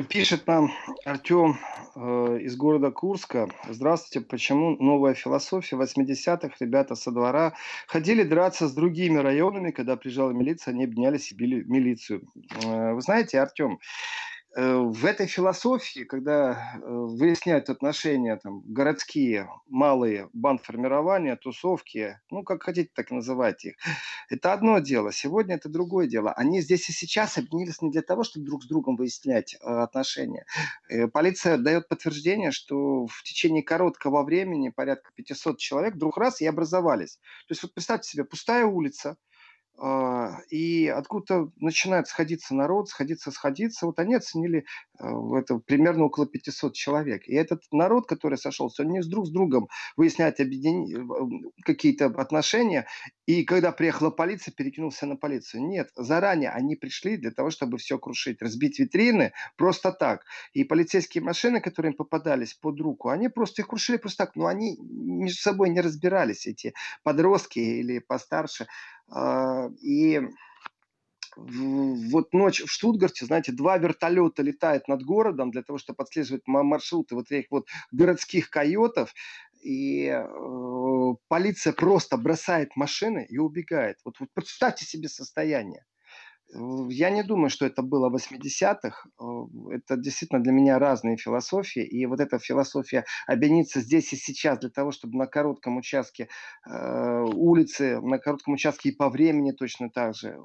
Пишет 0.09 0.45
нам 0.47 0.71
Артем 1.05 1.57
э, 1.95 2.39
из 2.41 2.55
города 2.55 2.91
Курска. 2.91 3.49
Здравствуйте. 3.67 4.25
Почему 4.27 4.75
новая 4.77 5.13
философия 5.15 5.75
80-х? 5.75 6.51
Ребята 6.59 6.95
со 6.95 7.11
двора 7.11 7.53
ходили 7.87 8.23
драться 8.23 8.67
с 8.67 8.73
другими 8.73 9.17
районами, 9.17 9.71
когда 9.71 9.95
приезжала 9.95 10.31
милиция, 10.31 10.73
они 10.73 10.83
обменялись 10.83 11.31
и 11.31 11.35
били 11.35 11.63
милицию. 11.63 12.27
Э, 12.63 12.93
вы 12.93 13.01
знаете, 13.01 13.39
Артем, 13.39 13.79
в 14.59 15.05
этой 15.05 15.27
философии, 15.27 15.99
когда 16.03 16.51
э, 16.51 16.79
выясняют 16.83 17.69
отношения 17.69 18.37
там, 18.37 18.63
городские, 18.65 19.47
малые 19.67 20.31
бандформирования, 20.33 21.35
тусовки, 21.35 22.19
ну, 22.31 22.41
как 22.41 22.63
хотите, 22.63 22.89
так 22.95 23.11
называть 23.11 23.65
их, 23.65 23.75
это 24.29 24.53
одно 24.53 24.79
дело. 24.79 25.13
Сегодня 25.13 25.55
это 25.55 25.69
другое 25.69 26.07
дело. 26.07 26.33
Они 26.33 26.59
здесь 26.61 26.89
и 26.89 26.91
сейчас 26.91 27.37
объединились 27.37 27.83
не 27.83 27.91
для 27.91 28.01
того, 28.01 28.23
чтобы 28.23 28.47
друг 28.47 28.63
с 28.63 28.67
другом 28.67 28.95
выяснять 28.95 29.53
э, 29.53 29.57
отношения. 29.59 30.47
Полиция 31.13 31.57
дает 31.57 31.87
подтверждение, 31.87 32.49
что 32.49 33.05
в 33.05 33.21
течение 33.23 33.61
короткого 33.61 34.23
времени 34.23 34.69
порядка 34.69 35.11
500 35.13 35.59
человек 35.59 35.93
вдруг 35.93 36.17
раз 36.17 36.41
и 36.41 36.47
образовались. 36.47 37.17
То 37.47 37.51
есть 37.51 37.61
вот 37.61 37.75
представьте 37.75 38.09
себе, 38.09 38.25
пустая 38.25 38.65
улица, 38.65 39.17
и 40.49 40.87
откуда 40.87 41.51
начинает 41.57 42.07
сходиться 42.07 42.55
народ, 42.55 42.89
сходиться, 42.89 43.31
сходиться. 43.31 43.85
Вот 43.85 43.99
они 43.99 44.15
оценили 44.15 44.65
а, 44.99 45.37
это 45.37 45.59
примерно 45.59 46.05
около 46.05 46.25
500 46.25 46.73
человек. 46.73 47.27
И 47.27 47.35
этот 47.35 47.63
народ, 47.71 48.07
который 48.07 48.37
сошелся, 48.37 48.83
он 48.83 48.89
не 48.89 49.01
с 49.03 49.07
друг 49.07 49.27
с 49.27 49.29
другом 49.29 49.67
выясняет 49.95 50.39
объедин... 50.39 50.85
Э, 51.11 51.49
какие-то 51.63 52.07
отношения. 52.07 52.87
И 53.25 53.43
когда 53.43 53.71
приехала 53.71 54.09
полиция, 54.09 54.51
перекинулся 54.51 55.05
на 55.05 55.15
полицию. 55.15 55.67
Нет, 55.67 55.89
заранее 55.95 56.49
они 56.49 56.75
пришли 56.75 57.17
для 57.17 57.31
того, 57.31 57.51
чтобы 57.51 57.77
все 57.77 57.99
крушить, 57.99 58.41
разбить 58.41 58.79
витрины 58.79 59.33
просто 59.57 59.91
так. 59.91 60.23
И 60.53 60.63
полицейские 60.63 61.23
машины, 61.23 61.61
которые 61.61 61.91
им 61.91 61.97
попадались 61.97 62.53
под 62.53 62.79
руку, 62.79 63.09
они 63.09 63.27
просто 63.27 63.61
их 63.61 63.67
крушили 63.67 63.97
просто 63.97 64.25
так. 64.25 64.35
Но 64.35 64.47
они 64.47 64.77
между 64.79 65.39
собой 65.39 65.69
не 65.69 65.81
разбирались, 65.81 66.47
эти 66.47 66.73
подростки 67.03 67.59
или 67.59 67.99
постарше. 67.99 68.67
А, 69.09 69.69
и 69.81 70.21
вот 71.37 72.33
ночь 72.33 72.61
в 72.63 72.71
Штутгарте, 72.71 73.25
знаете, 73.25 73.51
два 73.51 73.77
вертолета 73.77 74.41
летают 74.41 74.87
над 74.87 75.03
городом 75.03 75.51
для 75.51 75.61
того, 75.61 75.77
чтобы 75.77 76.03
отслеживать 76.03 76.47
маршруты 76.47 77.15
вот 77.15 77.31
этих 77.31 77.51
вот 77.51 77.67
городских 77.91 78.49
койотов. 78.49 79.13
И 79.61 80.05
э, 80.05 81.15
полиция 81.27 81.73
просто 81.73 82.17
бросает 82.17 82.75
машины 82.75 83.25
и 83.29 83.37
убегает. 83.37 83.97
Вот, 84.03 84.19
вот 84.19 84.29
представьте 84.33 84.85
себе 84.85 85.09
состояние. 85.09 85.85
Я 86.53 87.09
не 87.09 87.23
думаю, 87.23 87.49
что 87.49 87.65
это 87.65 87.81
было 87.81 88.09
в 88.09 88.15
80-х. 88.15 89.09
Э, 89.19 89.23
это 89.71 89.97
действительно 89.97 90.41
для 90.41 90.51
меня 90.53 90.79
разные 90.79 91.17
философии. 91.17 91.83
И 91.83 92.05
вот 92.05 92.19
эта 92.19 92.39
философия 92.39 93.05
объединиться 93.27 93.81
здесь 93.81 94.13
и 94.13 94.15
сейчас 94.15 94.59
для 94.59 94.69
того, 94.69 94.91
чтобы 94.91 95.17
на 95.17 95.27
коротком 95.27 95.77
участке 95.77 96.29
э, 96.65 97.23
улицы, 97.33 97.99
на 98.01 98.17
коротком 98.17 98.53
участке 98.53 98.89
и 98.89 98.95
по 98.95 99.09
времени 99.09 99.51
точно 99.51 99.89
так 99.89 100.15
же 100.15 100.39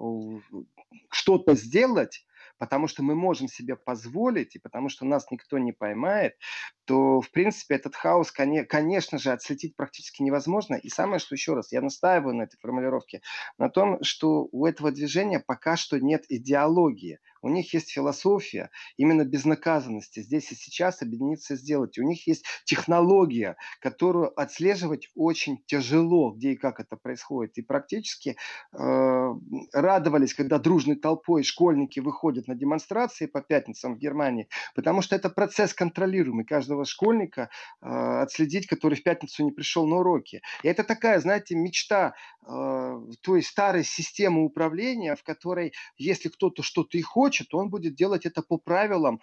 что-то 1.11 1.55
сделать, 1.55 2.25
потому 2.59 2.89
что 2.89 3.03
мы 3.03 3.15
можем 3.15 3.49
себе 3.49 3.77
позволить, 3.77 4.57
и 4.57 4.59
потому 4.59 4.89
что 4.89 5.05
нас 5.05 5.31
никто 5.31 5.59
не 5.59 5.73
поймает, 5.73 6.37
то, 6.85 7.21
в 7.21 7.31
принципе, 7.31 7.75
этот 7.77 7.95
хаос, 7.95 8.33
конечно 8.33 9.19
же, 9.19 9.33
отследить 9.33 9.77
практически 9.77 10.23
невозможно. 10.23 10.75
И 10.75 10.89
самое, 10.89 11.19
что 11.19 11.35
еще 11.35 11.55
раз, 11.55 11.73
я 11.73 11.81
настаиваю 11.81 12.35
на 12.35 12.43
этой 12.43 12.59
формулировке, 12.59 13.21
на 13.59 13.69
том, 13.69 14.03
что 14.03 14.49
у 14.53 14.67
этого 14.67 14.93
движения 14.93 15.41
пока 15.41 15.77
что 15.77 16.01
нет 16.01 16.25
идеологии– 16.29 17.19
у 17.43 17.49
них 17.49 17.75
есть 17.75 17.91
философия 17.91 18.71
именно 18.97 19.25
безнаказанности. 19.25 20.21
Здесь 20.21 20.51
и 20.53 20.55
сейчас 20.55 21.03
объединиться 21.03 21.57
сделать. 21.57 21.99
У 21.99 22.03
них 22.03 22.27
есть 22.27 22.45
технология, 22.65 23.57
которую 23.81 24.39
отслеживать 24.41 25.09
очень 25.15 25.63
тяжело, 25.67 26.31
где 26.31 26.53
и 26.53 26.57
как 26.57 26.81
это 26.81 26.97
происходит. 26.97 27.59
И 27.59 27.63
практически 27.63 28.37
э, 28.73 29.35
радовались, 29.73 30.35
когда 30.35 30.59
дружной 30.59 30.97
толпой 30.97 31.43
школьники 31.43 32.01
выходят 32.01 32.47
на 32.47 32.55
демонстрации 32.55 33.27
по 33.27 33.43
пятницам 33.43 33.97
в 33.97 33.99
Германии, 33.99 34.49
потому 34.75 35.03
что 35.03 35.17
это 35.17 35.29
процесс 35.29 35.75
контролируемый 35.75 36.45
каждого 36.45 36.85
школьника 36.85 37.51
э, 37.81 37.87
отследить, 37.87 38.67
который 38.67 38.95
в 38.95 39.03
пятницу 39.03 39.45
не 39.45 39.51
пришел 39.51 39.87
на 39.87 39.97
уроки. 39.97 40.43
И 40.63 40.69
это 40.69 40.85
такая, 40.85 41.19
знаете, 41.21 41.57
мечта 41.57 42.15
э, 42.47 43.01
той 43.21 43.43
старой 43.43 43.85
системы 43.85 44.45
управления, 44.45 45.17
в 45.17 45.25
которой, 45.25 45.73
если 45.97 46.29
кто-то 46.29 46.63
что-то 46.63 46.99
и 46.99 47.03
хочет, 47.03 47.32
хочет, 47.33 47.55
он 47.55 47.71
будет 47.71 47.95
делать 47.95 48.27
это 48.27 48.43
по 48.43 48.59
правилам, 48.59 49.21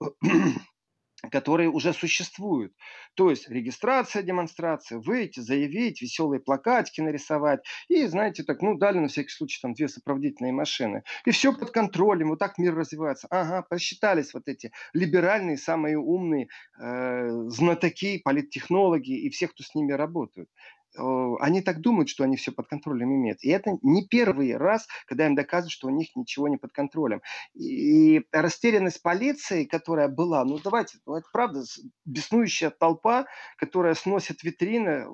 которые 1.30 1.68
уже 1.68 1.92
существуют. 1.92 2.72
То 3.14 3.30
есть 3.30 3.48
регистрация, 3.48 4.22
демонстрация, 4.22 4.98
выйти, 4.98 5.38
заявить, 5.38 6.02
веселые 6.02 6.40
плакатики 6.40 7.00
нарисовать. 7.00 7.60
И, 7.88 8.04
знаете, 8.06 8.42
так, 8.42 8.62
ну, 8.62 8.76
дали 8.76 8.98
на 8.98 9.06
всякий 9.06 9.30
случай 9.30 9.60
там 9.62 9.74
две 9.74 9.86
сопроводительные 9.86 10.52
машины. 10.52 11.04
И 11.24 11.30
все 11.30 11.52
под 11.52 11.70
контролем, 11.70 12.30
вот 12.30 12.40
так 12.40 12.58
мир 12.58 12.74
развивается. 12.74 13.28
Ага, 13.30 13.62
посчитались 13.62 14.34
вот 14.34 14.48
эти 14.48 14.72
либеральные, 14.92 15.56
самые 15.56 15.98
умные 15.98 16.48
э, 16.80 17.28
знатоки, 17.46 18.18
политтехнологи 18.18 19.12
и 19.12 19.30
все, 19.30 19.46
кто 19.46 19.62
с 19.62 19.74
ними 19.76 19.92
работают 19.92 20.48
они 20.96 21.62
так 21.62 21.80
думают, 21.80 22.08
что 22.08 22.24
они 22.24 22.36
все 22.36 22.52
под 22.52 22.68
контролем 22.68 23.14
имеют. 23.14 23.42
И 23.42 23.48
это 23.48 23.78
не 23.82 24.06
первый 24.06 24.56
раз, 24.56 24.86
когда 25.06 25.26
им 25.26 25.34
доказывают, 25.34 25.72
что 25.72 25.88
у 25.88 25.90
них 25.90 26.14
ничего 26.14 26.48
не 26.48 26.56
под 26.56 26.72
контролем. 26.72 27.22
И 27.54 28.22
растерянность 28.32 29.02
полиции, 29.02 29.64
которая 29.64 30.08
была, 30.08 30.44
ну 30.44 30.58
давайте, 30.62 30.98
ну 31.06 31.16
это 31.16 31.26
правда, 31.32 31.62
беснующая 32.04 32.70
толпа, 32.70 33.26
которая 33.56 33.94
сносит 33.94 34.42
витрины, 34.42 35.06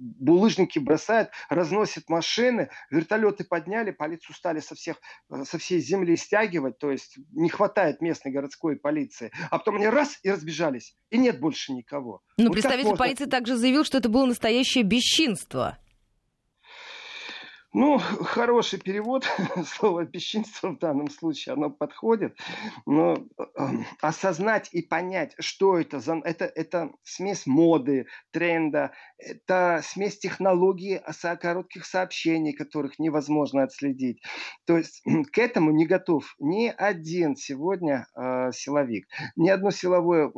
булыжники 0.00 0.78
бросают, 0.78 1.30
разносят 1.48 2.08
машины, 2.08 2.70
вертолеты 2.90 3.44
подняли, 3.44 3.90
полицию 3.90 4.34
стали 4.34 4.60
со, 4.60 4.74
всех, 4.74 4.96
со 5.44 5.58
всей 5.58 5.80
земли 5.80 6.16
стягивать, 6.16 6.78
то 6.78 6.90
есть 6.90 7.18
не 7.32 7.50
хватает 7.50 8.00
местной 8.00 8.32
городской 8.32 8.76
полиции. 8.76 9.30
А 9.50 9.58
потом 9.58 9.76
они 9.76 9.86
раз 9.86 10.18
и 10.22 10.30
разбежались, 10.30 10.96
и 11.10 11.18
нет 11.18 11.38
больше 11.38 11.72
никого. 11.72 12.22
Ну, 12.36 12.46
вот 12.46 12.54
представитель 12.54 12.90
можно... 12.90 13.04
полиции 13.04 13.26
также 13.26 13.56
заявил, 13.56 13.84
что 13.84 13.98
это 13.98 14.08
было 14.08 14.26
настоящее 14.26 14.84
бесчинство. 14.84 15.78
Ну, 17.72 17.98
хороший 18.24 18.80
перевод 18.80 19.24
слова 19.64 20.04
«бесчинство» 20.04 20.70
в 20.70 20.78
данном 20.78 21.08
случае, 21.08 21.52
оно 21.52 21.70
подходит. 21.70 22.36
Но 22.84 23.14
э, 23.38 23.44
осознать 24.00 24.70
и 24.72 24.82
понять, 24.82 25.34
что 25.38 25.78
это 25.78 26.00
за... 26.00 26.20
Это, 26.24 26.46
это 26.46 26.90
смесь 27.04 27.46
моды, 27.46 28.06
тренда, 28.32 28.92
это 29.18 29.80
смесь 29.84 30.18
технологий 30.18 31.00
коротких 31.40 31.84
сообщений, 31.84 32.52
которых 32.52 32.98
невозможно 32.98 33.62
отследить. 33.62 34.22
То 34.66 34.76
есть 34.78 35.02
к 35.32 35.38
этому 35.38 35.70
не 35.70 35.86
готов 35.86 36.34
ни 36.40 36.72
один 36.76 37.36
сегодня 37.36 38.06
э, 38.16 38.50
силовик, 38.52 39.06
ни 39.36 39.48
одно 39.48 39.70
силовое 39.70 40.26
э, 40.26 40.30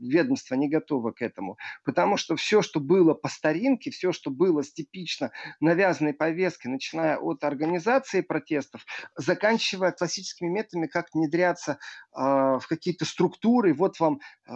ведомство 0.00 0.56
не 0.56 0.68
готово 0.68 1.12
к 1.12 1.22
этому. 1.22 1.56
Потому 1.84 2.16
что 2.16 2.34
все, 2.34 2.62
что 2.62 2.80
было 2.80 3.14
по 3.14 3.28
старинке, 3.28 3.90
все, 3.90 4.10
что 4.10 4.30
было 4.30 4.62
с 4.62 4.72
типично 4.72 5.30
навязанной 5.60 6.14
повесткой, 6.14 6.63
порядке, 6.64 6.68
начиная 6.68 7.18
от 7.18 7.44
организации 7.44 8.20
протестов, 8.20 8.84
заканчивая 9.16 9.92
классическими 9.92 10.48
методами, 10.48 10.86
как 10.86 11.06
внедряться 11.14 11.72
э, 11.72 12.18
в 12.18 12.62
какие-то 12.68 13.04
структуры. 13.04 13.74
Вот 13.74 14.00
вам 14.00 14.20
э, 14.46 14.52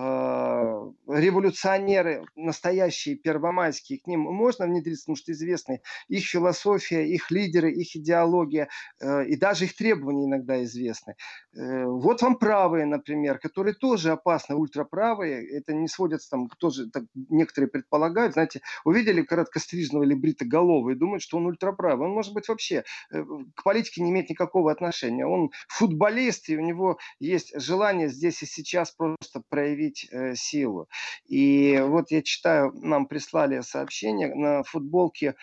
революционеры, 1.09 2.25
настоящие 2.37 3.17
первомайские, 3.17 3.99
к 3.99 4.07
ним 4.07 4.21
можно 4.21 4.67
внедриться, 4.67 5.05
потому 5.05 5.17
что 5.17 5.33
известны 5.33 5.81
их 6.09 6.25
философия, 6.25 7.07
их 7.07 7.31
лидеры, 7.31 7.73
их 7.73 7.97
идеология 7.97 8.69
э, 9.01 9.27
и 9.27 9.37
даже 9.37 9.65
их 9.65 9.77
требования 9.77 10.27
иногда 10.27 10.63
известны. 10.65 11.15
Э, 11.55 11.85
вот 11.85 12.23
вам 12.23 12.37
правые, 12.39 12.87
например, 12.87 13.39
которые 13.39 13.75
тоже 13.75 14.13
опасны, 14.13 14.55
ультраправые. 14.55 15.47
Это 15.59 15.75
не 15.75 15.89
сводятся 15.89 16.31
там, 16.31 16.49
тоже 16.59 16.91
так, 16.91 17.05
некоторые 17.15 17.69
предполагают, 17.69 18.33
знаете, 18.33 18.61
увидели 18.85 19.23
короткострижного 19.23 20.05
или 20.05 20.15
бритоголового 20.15 20.91
и 20.91 20.95
думают, 20.95 21.23
что 21.23 21.37
он 21.37 21.47
ультраправый 21.47 21.98
он 22.03 22.11
может 22.11 22.33
быть 22.33 22.49
вообще 22.49 22.85
э, 23.11 23.23
к 23.55 23.63
политике 23.63 24.03
не 24.03 24.11
имеет 24.11 24.31
никакого 24.31 24.73
отношения. 24.73 25.27
Он 25.27 25.51
футболист, 25.69 26.49
и 26.49 26.57
у 26.57 26.61
него 26.61 26.99
есть 27.19 27.53
желание 27.61 28.09
здесь 28.09 28.43
и 28.43 28.47
сейчас 28.47 28.91
просто 28.91 29.43
проявить 29.49 30.09
э, 30.11 30.35
силу. 30.35 30.89
И 31.27 31.79
вот 31.85 32.11
я 32.11 32.23
читаю, 32.23 32.73
нам 32.75 33.07
прислали 33.07 33.61
сообщение 33.61 34.35
на 34.35 34.63
футболке 34.63 35.35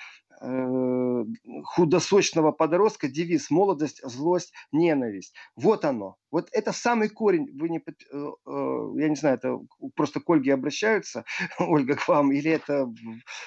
худосочного 1.64 2.52
подростка 2.52 3.08
девиз 3.08 3.50
«молодость, 3.50 4.02
злость, 4.04 4.54
ненависть». 4.72 5.34
Вот 5.56 5.86
оно. 5.86 6.18
Вот 6.32 6.50
это 6.52 6.74
самый 6.74 7.08
корень. 7.08 7.48
Вы 7.58 7.70
не, 7.70 7.78
э, 7.78 7.82
э, 8.12 8.92
я 8.98 9.10
не 9.10 9.16
знаю, 9.16 9.38
это 9.38 9.58
просто 9.96 10.20
к 10.20 10.30
Ольге 10.30 10.54
обращаются, 10.54 11.24
Ольга, 11.60 11.96
к 11.96 12.08
вам, 12.08 12.32
или 12.34 12.52
это 12.52 12.92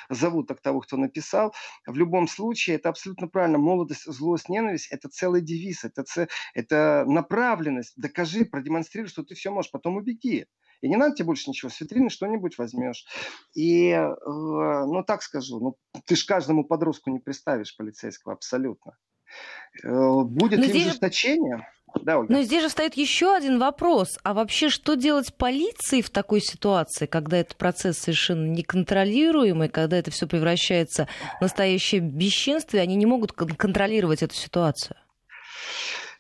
зовут 0.09 0.48
так 0.48 0.61
того, 0.62 0.81
кто 0.81 0.96
написал. 0.96 1.53
В 1.87 1.96
любом 1.96 2.27
случае, 2.29 2.77
это 2.77 2.88
абсолютно 2.88 3.29
правильно. 3.29 3.59
Молодость, 3.59 4.05
злость, 4.07 4.48
ненависть– 4.48 4.88
это 4.90 5.09
целый 5.11 5.42
девиз, 5.42 5.85
это, 5.85 6.05
это 6.55 7.05
направленность. 7.07 7.92
Докажи, 7.96 8.46
продемонстрируй, 8.46 9.09
что 9.09 9.22
ты 9.22 9.35
все 9.35 9.51
можешь, 9.51 9.70
потом 9.70 9.96
убеги. 9.96 10.46
И 10.81 10.88
не 10.88 10.97
надо 10.97 11.17
тебе 11.17 11.27
больше 11.27 11.51
ничего, 11.51 11.71
с 11.71 11.81
витрины 11.81 12.09
что-нибудь 12.11 12.59
возьмешь. 12.59 13.05
И, 13.55 13.91
э, 13.91 14.09
ну 14.27 15.03
так 15.07 15.23
скажу, 15.23 15.61
ну 15.61 15.77
ты 16.07 16.17
же 16.17 16.27
каждому 16.27 16.64
подростку 16.64 17.11
не 17.11 17.19
представишь 17.19 17.77
полицейского 17.77 18.35
абсолютно. 18.35 18.97
Э, 19.83 20.23
будет 20.23 20.61
ли 20.61 20.69
здесь... 20.69 20.87
ужесточение? 20.87 21.67
Да, 22.03 22.19
Ольга. 22.19 22.33
Но 22.33 22.43
здесь 22.43 22.62
же 22.62 22.69
встает 22.69 22.95
еще 22.95 23.35
один 23.35 23.59
вопрос. 23.59 24.19
А 24.23 24.35
вообще, 24.35 24.69
что 24.69 24.95
делать 24.95 25.35
полиции 25.35 26.03
в 26.03 26.11
такой 26.11 26.41
ситуации, 26.41 27.07
когда 27.07 27.38
этот 27.38 27.57
процесс 27.57 27.99
совершенно 27.99 28.47
неконтролируемый, 28.47 29.69
когда 29.69 29.97
это 29.97 30.11
все 30.11 30.27
превращается 30.27 31.09
в 31.38 31.43
настоящее 31.43 32.03
бесчинство, 32.03 32.77
и 32.77 32.81
они 32.81 32.95
не 32.95 33.07
могут 33.07 33.33
контролировать 33.33 34.23
эту 34.23 34.35
ситуацию? 34.35 34.97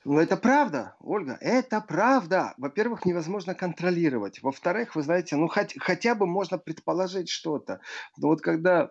Ну, 0.04 0.18
это 0.18 0.36
правда, 0.36 0.96
Ольга, 1.00 1.36
это 1.40 1.80
правда. 1.80 2.54
Во-первых, 2.56 3.04
невозможно 3.04 3.54
контролировать. 3.54 4.42
Во-вторых, 4.42 4.94
вы 4.94 5.02
знаете, 5.02 5.36
ну, 5.36 5.48
хоть, 5.48 5.76
хотя 5.78 6.14
бы 6.14 6.26
можно 6.26 6.56
предположить 6.56 7.28
что-то. 7.28 7.80
Но 8.16 8.28
вот 8.28 8.40
когда 8.40 8.90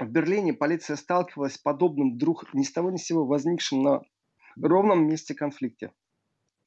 в 0.00 0.08
Берлине 0.08 0.52
полиция 0.52 0.96
сталкивалась 0.96 1.54
с 1.54 1.58
подобным 1.58 2.14
вдруг 2.14 2.52
ни 2.54 2.64
с 2.64 2.72
того 2.72 2.90
ни 2.90 2.96
с 2.96 3.04
сего 3.04 3.24
возникшим 3.24 3.82
на 3.82 4.02
ровном 4.60 5.06
месте 5.06 5.34
конфликте, 5.34 5.92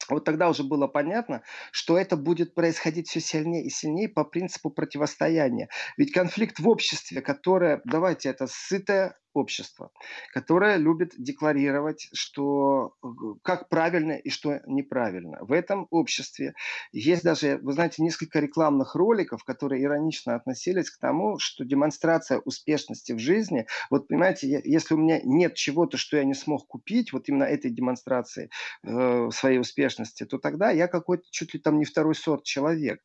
вот 0.09 0.25
тогда 0.25 0.49
уже 0.49 0.63
было 0.63 0.87
понятно, 0.87 1.43
что 1.71 1.97
это 1.97 2.17
будет 2.17 2.55
происходить 2.55 3.09
все 3.09 3.19
сильнее 3.19 3.65
и 3.65 3.69
сильнее 3.69 4.09
по 4.09 4.23
принципу 4.23 4.69
противостояния. 4.69 5.69
Ведь 5.97 6.11
конфликт 6.11 6.59
в 6.59 6.67
обществе, 6.67 7.21
которое, 7.21 7.81
давайте, 7.85 8.29
это 8.29 8.47
сытое 8.47 9.17
общество, 9.33 9.91
которое 10.31 10.77
любит 10.77 11.13
декларировать, 11.17 12.09
что 12.13 12.93
э, 13.03 13.07
как 13.41 13.69
правильно 13.69 14.13
и 14.13 14.29
что 14.29 14.61
неправильно. 14.67 15.39
В 15.41 15.51
этом 15.51 15.87
обществе 15.89 16.53
есть 16.91 17.23
даже, 17.23 17.59
вы 17.61 17.73
знаете, 17.73 18.03
несколько 18.03 18.39
рекламных 18.39 18.95
роликов, 18.95 19.43
которые 19.43 19.83
иронично 19.83 20.35
относились 20.35 20.89
к 20.89 20.99
тому, 20.99 21.39
что 21.39 21.65
демонстрация 21.65 22.39
успешности 22.39 23.13
в 23.13 23.19
жизни, 23.19 23.65
вот 23.89 24.07
понимаете, 24.07 24.61
если 24.63 24.93
у 24.93 24.97
меня 24.97 25.19
нет 25.23 25.55
чего-то, 25.55 25.97
что 25.97 26.17
я 26.17 26.23
не 26.23 26.33
смог 26.33 26.67
купить, 26.67 27.11
вот 27.13 27.27
именно 27.27 27.43
этой 27.43 27.71
демонстрации 27.71 28.49
э, 28.83 29.29
своей 29.31 29.59
успешности, 29.59 30.25
то 30.25 30.37
тогда 30.37 30.71
я 30.71 30.87
какой-то 30.87 31.23
чуть 31.31 31.53
ли 31.53 31.59
там 31.59 31.79
не 31.79 31.85
второй 31.85 32.15
сорт 32.15 32.43
человек. 32.43 33.01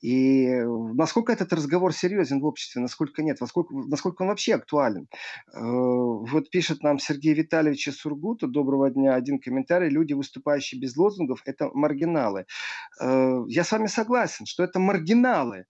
И 0.00 0.48
насколько 0.94 1.32
этот 1.32 1.52
разговор 1.52 1.94
серьезен 1.94 2.40
в 2.40 2.44
обществе, 2.44 2.82
насколько 2.82 3.22
нет, 3.22 3.40
насколько, 3.40 3.74
насколько 3.74 4.22
он 4.22 4.28
вообще 4.28 4.54
актуален. 4.54 5.08
Э, 5.54 5.69
Э, 5.69 5.69
вот 5.70 6.50
пишет 6.50 6.82
нам 6.82 6.98
Сергей 6.98 7.34
Витальевич 7.34 7.88
из 7.88 7.98
Сургута, 7.98 8.46
доброго 8.46 8.90
дня, 8.90 9.14
один 9.14 9.38
комментарий. 9.38 9.88
Люди, 9.88 10.12
выступающие 10.12 10.80
без 10.80 10.96
лозунгов, 10.96 11.42
это 11.44 11.70
маргиналы. 11.72 12.46
Э, 13.00 13.42
я 13.48 13.64
с 13.64 13.72
вами 13.72 13.86
согласен, 13.86 14.46
что 14.46 14.62
это 14.64 14.78
маргиналы 14.78 15.66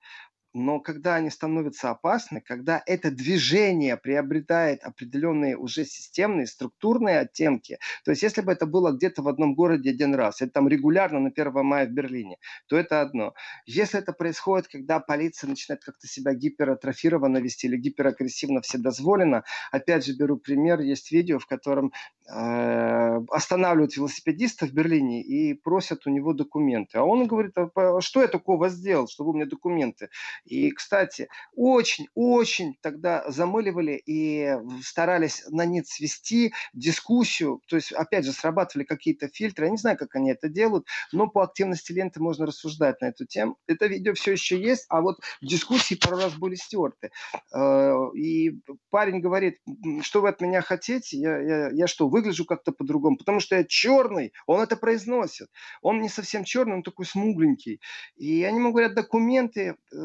но 0.52 0.80
когда 0.80 1.14
они 1.16 1.30
становятся 1.30 1.90
опасны, 1.90 2.40
когда 2.40 2.82
это 2.86 3.10
движение 3.10 3.96
приобретает 3.96 4.82
определенные 4.82 5.56
уже 5.56 5.84
системные, 5.84 6.46
структурные 6.46 7.20
оттенки, 7.20 7.78
то 8.04 8.10
есть 8.10 8.22
если 8.22 8.40
бы 8.40 8.52
это 8.52 8.66
было 8.66 8.92
где-то 8.92 9.22
в 9.22 9.28
одном 9.28 9.54
городе 9.54 9.90
один 9.90 10.14
раз, 10.14 10.42
это 10.42 10.52
там 10.52 10.68
регулярно 10.68 11.20
на 11.20 11.28
1 11.28 11.64
мая 11.64 11.86
в 11.86 11.90
Берлине, 11.90 12.36
то 12.66 12.76
это 12.76 13.00
одно. 13.00 13.34
Если 13.66 14.00
это 14.00 14.12
происходит, 14.12 14.68
когда 14.68 14.98
полиция 14.98 15.48
начинает 15.48 15.84
как-то 15.84 16.06
себя 16.06 16.34
гиператрофированно 16.34 17.38
вести 17.38 17.68
или 17.68 17.76
гиперагрессивно 17.76 18.60
вседозволено, 18.60 19.44
опять 19.70 20.04
же 20.04 20.16
беру 20.16 20.36
пример, 20.36 20.80
есть 20.80 21.12
видео, 21.12 21.38
в 21.38 21.46
котором 21.46 21.92
э, 22.28 23.20
останавливают 23.30 23.96
велосипедиста 23.96 24.66
в 24.66 24.72
Берлине 24.72 25.22
и 25.22 25.54
просят 25.54 26.06
у 26.06 26.10
него 26.10 26.32
документы. 26.32 26.98
А 26.98 27.04
он 27.04 27.26
говорит, 27.26 27.52
а 27.56 28.00
что 28.00 28.22
я 28.22 28.28
такого 28.28 28.68
сделал, 28.68 29.08
чтобы 29.08 29.30
у 29.30 29.34
меня 29.34 29.46
документы? 29.46 30.08
И, 30.44 30.70
кстати, 30.70 31.28
очень-очень 31.54 32.76
тогда 32.80 33.24
замыливали 33.30 34.00
и 34.04 34.54
старались 34.82 35.44
на 35.48 35.64
нет 35.64 35.86
свести 35.86 36.52
дискуссию. 36.72 37.60
То 37.68 37.76
есть, 37.76 37.92
опять 37.92 38.24
же, 38.24 38.32
срабатывали 38.32 38.84
какие-то 38.84 39.28
фильтры. 39.28 39.66
Я 39.66 39.70
не 39.70 39.76
знаю, 39.76 39.96
как 39.96 40.14
они 40.14 40.30
это 40.30 40.48
делают, 40.48 40.86
но 41.12 41.28
по 41.28 41.42
активности 41.42 41.92
ленты 41.92 42.20
можно 42.20 42.46
рассуждать 42.46 43.00
на 43.00 43.06
эту 43.06 43.26
тему. 43.26 43.56
Это 43.66 43.86
видео 43.86 44.14
все 44.14 44.32
еще 44.32 44.60
есть, 44.60 44.86
а 44.88 45.00
вот 45.00 45.20
дискуссии 45.42 45.94
пару 45.94 46.16
раз 46.16 46.34
были 46.34 46.54
стерты. 46.54 47.10
Э, 47.54 47.94
и 48.14 48.60
парень 48.90 49.20
говорит, 49.20 49.58
что 50.02 50.20
вы 50.20 50.28
от 50.28 50.40
меня 50.40 50.62
хотите? 50.62 51.16
Я, 51.16 51.38
я, 51.38 51.70
я 51.70 51.86
что, 51.86 52.08
выгляжу 52.08 52.44
как-то 52.44 52.72
по-другому? 52.72 53.16
Потому 53.16 53.40
что 53.40 53.56
я 53.56 53.64
черный, 53.64 54.32
он 54.46 54.60
это 54.60 54.76
произносит. 54.76 55.48
Он 55.82 56.00
не 56.00 56.08
совсем 56.08 56.44
черный, 56.44 56.74
он 56.74 56.82
такой 56.82 57.06
смугленький. 57.06 57.80
И 58.16 58.42
они 58.44 58.58
ему 58.58 58.72
говорят, 58.72 58.94
документы, 58.94 59.76
э, 59.92 59.96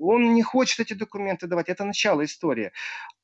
он 0.00 0.34
не 0.34 0.42
хочет 0.42 0.80
эти 0.80 0.94
документы 0.94 1.46
давать. 1.46 1.68
Это 1.68 1.84
начало 1.84 2.24
истории 2.24 2.72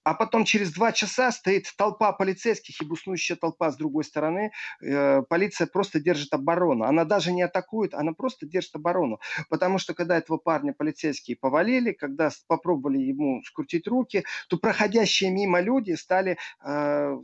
а 0.09 0.15
потом 0.15 0.45
через 0.45 0.73
два 0.73 0.93
часа 0.93 1.31
стоит 1.31 1.67
толпа 1.77 2.13
полицейских 2.13 2.81
и 2.81 2.85
буснующая 2.87 3.37
толпа 3.37 3.71
с 3.71 3.77
другой 3.77 4.05
стороны. 4.05 4.53
Э, 4.81 5.21
полиция 5.29 5.67
просто 5.67 6.01
держит 6.01 6.33
оборону. 6.33 6.85
Она 6.85 7.05
даже 7.05 7.31
не 7.31 7.43
атакует, 7.43 7.93
она 7.93 8.15
просто 8.15 8.47
держит 8.47 8.75
оборону. 8.75 9.21
Потому 9.51 9.77
что 9.77 9.93
когда 9.93 10.17
этого 10.17 10.39
парня 10.39 10.73
полицейские 10.73 11.37
повалили, 11.37 11.93
когда 11.93 12.31
попробовали 12.47 12.97
ему 12.97 13.43
скрутить 13.45 13.87
руки, 13.87 14.25
то 14.49 14.57
проходящие 14.57 15.31
мимо 15.31 15.61
люди 15.61 15.93
стали 15.93 16.39
э, 16.65 17.17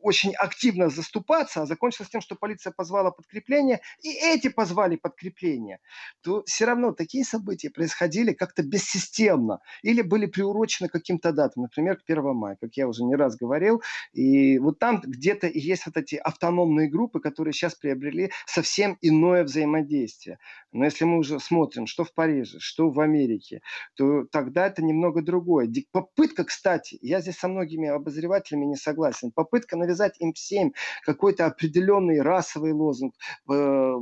очень 0.00 0.32
активно 0.34 0.88
заступаться, 0.88 1.62
а 1.62 1.66
закончилось 1.66 2.10
тем, 2.10 2.20
что 2.20 2.36
полиция 2.36 2.72
позвала 2.72 3.10
подкрепление, 3.10 3.80
и 4.02 4.12
эти 4.12 4.50
позвали 4.50 4.94
подкрепление, 4.94 5.80
то 6.20 6.44
все 6.46 6.64
равно 6.64 6.92
такие 6.92 7.24
события 7.24 7.70
происходили 7.70 8.32
как-то 8.32 8.62
бессистемно 8.62 9.58
или 9.82 10.02
были 10.02 10.26
приурочены 10.26 10.88
каким-то 10.88 11.32
датам, 11.32 11.64
например, 11.64 11.96
к 11.96 12.02
1 12.06 12.19
мая, 12.32 12.56
как 12.60 12.74
я 12.74 12.88
уже 12.88 13.04
не 13.04 13.16
раз 13.16 13.36
говорил. 13.36 13.82
И 14.12 14.58
вот 14.58 14.78
там 14.78 15.00
где-то 15.00 15.46
есть 15.46 15.86
вот 15.86 15.96
эти 15.96 16.16
автономные 16.16 16.88
группы, 16.88 17.20
которые 17.20 17.52
сейчас 17.52 17.74
приобрели 17.74 18.30
совсем 18.46 18.98
иное 19.00 19.44
взаимодействие. 19.44 20.38
Но 20.72 20.84
если 20.84 21.04
мы 21.04 21.18
уже 21.18 21.40
смотрим, 21.40 21.86
что 21.86 22.04
в 22.04 22.14
Париже, 22.14 22.58
что 22.60 22.90
в 22.90 23.00
Америке, 23.00 23.60
то 23.94 24.24
тогда 24.30 24.66
это 24.66 24.82
немного 24.82 25.22
другое. 25.22 25.70
Попытка, 25.92 26.44
кстати, 26.44 26.98
я 27.00 27.20
здесь 27.20 27.36
со 27.36 27.48
многими 27.48 27.88
обозревателями 27.88 28.66
не 28.66 28.76
согласен, 28.76 29.32
попытка 29.32 29.76
навязать 29.76 30.20
им 30.20 30.32
всем 30.32 30.72
какой-то 31.04 31.46
определенный 31.46 32.20
расовый 32.20 32.72
лозунг, 32.72 33.14
э, 33.50 33.94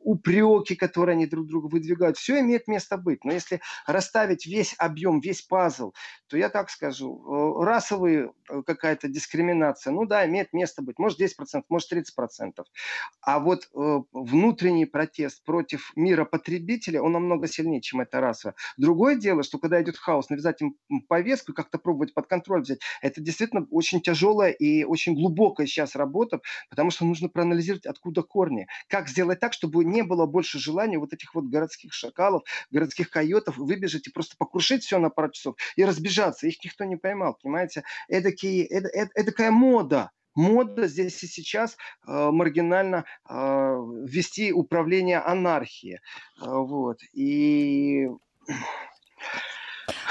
упреки, 0.00 0.74
которые 0.74 1.14
они 1.14 1.26
друг 1.26 1.46
другу 1.46 1.68
выдвигают, 1.68 2.16
все 2.16 2.40
имеет 2.40 2.68
место 2.68 2.96
быть. 2.96 3.24
Но 3.24 3.32
если 3.32 3.60
расставить 3.86 4.46
весь 4.46 4.74
объем, 4.78 5.20
весь 5.20 5.42
пазл, 5.42 5.92
то 6.28 6.36
я 6.36 6.48
так 6.48 6.70
скажу, 6.70 7.22
э, 7.50 7.64
расовая 7.64 8.32
э, 8.48 8.62
какая-то 8.66 9.08
дискриминация, 9.08 9.92
ну 9.92 10.06
да, 10.06 10.26
имеет 10.26 10.52
место 10.52 10.82
быть, 10.82 10.98
может 10.98 11.20
10%, 11.20 11.62
может 11.68 11.92
30%. 11.92 12.64
А 13.22 13.38
вот 13.38 13.68
внутренний 14.12 14.86
протест 14.86 15.44
против 15.44 15.92
мира 15.96 16.24
потребителя, 16.24 17.02
он 17.02 17.12
намного 17.12 17.46
сильнее, 17.46 17.80
чем 17.80 18.00
эта 18.00 18.20
раса. 18.20 18.54
Другое 18.76 19.16
дело, 19.16 19.42
что 19.42 19.58
когда 19.58 19.82
идет 19.82 19.96
хаос, 19.96 20.30
навязать 20.30 20.60
им 20.62 20.76
повестку, 21.08 21.52
как-то 21.52 21.78
пробовать 21.78 22.14
под 22.14 22.26
контроль 22.26 22.62
взять, 22.62 22.80
это 23.02 23.20
действительно 23.20 23.66
очень 23.70 24.00
тяжелая 24.00 24.50
и 24.50 24.84
очень 24.84 25.14
глубокая 25.14 25.66
сейчас 25.66 25.94
работа, 25.96 26.40
потому 26.68 26.90
что 26.90 27.04
нужно 27.04 27.28
проанализировать, 27.28 27.86
откуда 27.86 28.22
корни. 28.22 28.66
Как 28.88 29.08
сделать 29.08 29.40
так, 29.40 29.52
чтобы 29.52 29.84
не 29.84 30.02
было 30.02 30.26
больше 30.26 30.58
желания 30.58 30.98
вот 30.98 31.12
этих 31.12 31.34
вот 31.34 31.44
городских 31.44 31.92
шакалов, 31.92 32.42
городских 32.70 33.10
койотов 33.10 33.56
выбежать 33.56 34.06
и 34.06 34.10
просто 34.10 34.36
покрушить 34.36 34.84
все 34.84 34.98
на 34.98 35.10
пару 35.10 35.30
часов 35.30 35.56
и 35.76 35.84
разбежаться. 35.84 36.46
Их 36.46 36.62
никто 36.64 36.84
не 36.84 36.96
поймал, 36.96 37.29
понимаете? 37.32 37.82
Эдакие, 38.08 38.66
эд, 38.66 38.86
эд, 38.92 39.10
эдакая 39.14 39.50
мода 39.50 40.10
мода 40.34 40.86
здесь 40.86 41.22
и 41.22 41.26
сейчас 41.26 41.76
э, 42.06 42.30
маргинально 42.30 43.04
э, 43.28 43.34
вести 43.34 44.52
управление 44.52 45.18
анархии. 45.18 46.00
Э, 46.40 46.46
вот. 46.46 46.98
И 47.12 48.08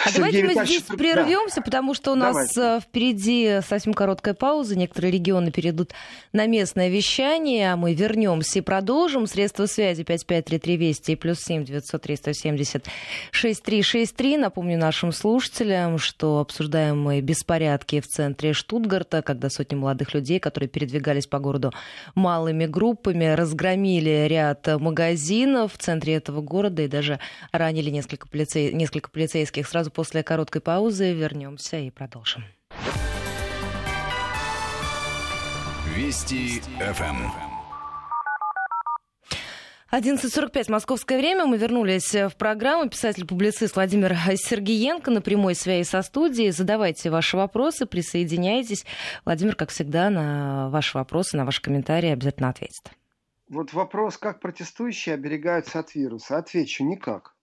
а 0.06 0.12
давайте 0.14 0.44
мы 0.44 0.66
здесь 0.66 0.84
прервемся, 0.84 1.58
да. 1.58 1.62
потому 1.62 1.94
что 1.94 2.12
у 2.12 2.16
нас 2.16 2.54
давайте. 2.54 2.62
Э, 2.62 2.80
впереди 2.82 3.60
совсем 3.68 3.94
короткая 3.94 4.34
пауза. 4.34 4.78
Некоторые 4.78 5.12
регионы 5.12 5.52
перейдут 5.52 5.94
на 6.34 6.46
местное 6.46 6.90
вещание, 6.90 7.74
а 7.74 7.76
мы 7.76 7.94
вернемся 7.94 8.60
и 8.60 8.62
продолжим. 8.62 9.28
Средства 9.28 9.66
связи 9.66 10.04
5533 10.04 10.78
Вести 10.78 11.12
и 11.14 11.16
плюс 11.16 11.40
7 11.40 11.66
903 11.66 12.16
170 12.16 12.86
6363. 13.32 14.38
Напомню 14.38 14.78
нашим 14.78 15.12
слушателям, 15.12 15.98
что 15.98 16.40
обсуждаем 16.40 17.02
мы 17.02 17.22
беспорядки 17.22 18.02
в 18.02 18.08
центре 18.08 18.54
Штутгарта, 18.54 19.22
когда 19.22 19.50
сотни 19.50 19.76
молодых 19.76 20.14
людей, 20.14 20.40
которые 20.40 20.70
передвигались 20.70 21.28
по 21.28 21.40
городу 21.40 21.72
малыми 22.16 22.66
группами, 22.66 23.26
разгромили 23.26 24.28
ряд 24.28 24.68
магазинов 24.80 25.74
в 25.74 25.78
центре 25.78 26.16
этого 26.16 26.42
города 26.42 26.82
и 26.82 26.88
даже 26.88 27.20
ранили 27.52 27.90
несколько, 27.90 28.28
полицей, 28.28 28.74
несколько 28.74 29.10
полицейских 29.10 29.68
Сразу 29.70 29.89
после 29.90 30.24
короткой 30.24 30.62
паузы 30.62 31.14
вернемся 31.14 31.78
и 31.78 31.90
продолжим. 31.90 32.44
Вести 35.96 36.62
ФМ. 36.80 37.50
11.45 39.92 40.72
московское 40.72 41.18
время. 41.18 41.46
Мы 41.46 41.58
вернулись 41.58 42.14
в 42.14 42.36
программу. 42.38 42.88
Писатель-публицист 42.88 43.76
Владимир 43.76 44.16
Сергеенко 44.36 45.10
на 45.10 45.22
прямой 45.22 45.56
связи 45.56 45.88
со 45.88 46.04
студией. 46.04 46.52
Задавайте 46.52 47.10
ваши 47.10 47.38
вопросы, 47.38 47.88
присоединяйтесь. 47.88 48.86
Владимир, 49.26 49.56
как 49.56 49.72
всегда, 49.72 50.12
на 50.12 50.70
ваши 50.70 50.96
вопросы, 50.96 51.38
на 51.38 51.46
ваши 51.46 51.62
комментарии 51.62 52.10
обязательно 52.10 52.50
ответит. 52.50 52.92
Вот 53.50 53.74
вопрос, 53.74 54.18
как 54.20 54.42
протестующие 54.42 55.16
оберегаются 55.16 55.80
от 55.80 55.96
вируса. 55.96 56.38
Отвечу, 56.38 56.84
никак. 56.84 57.34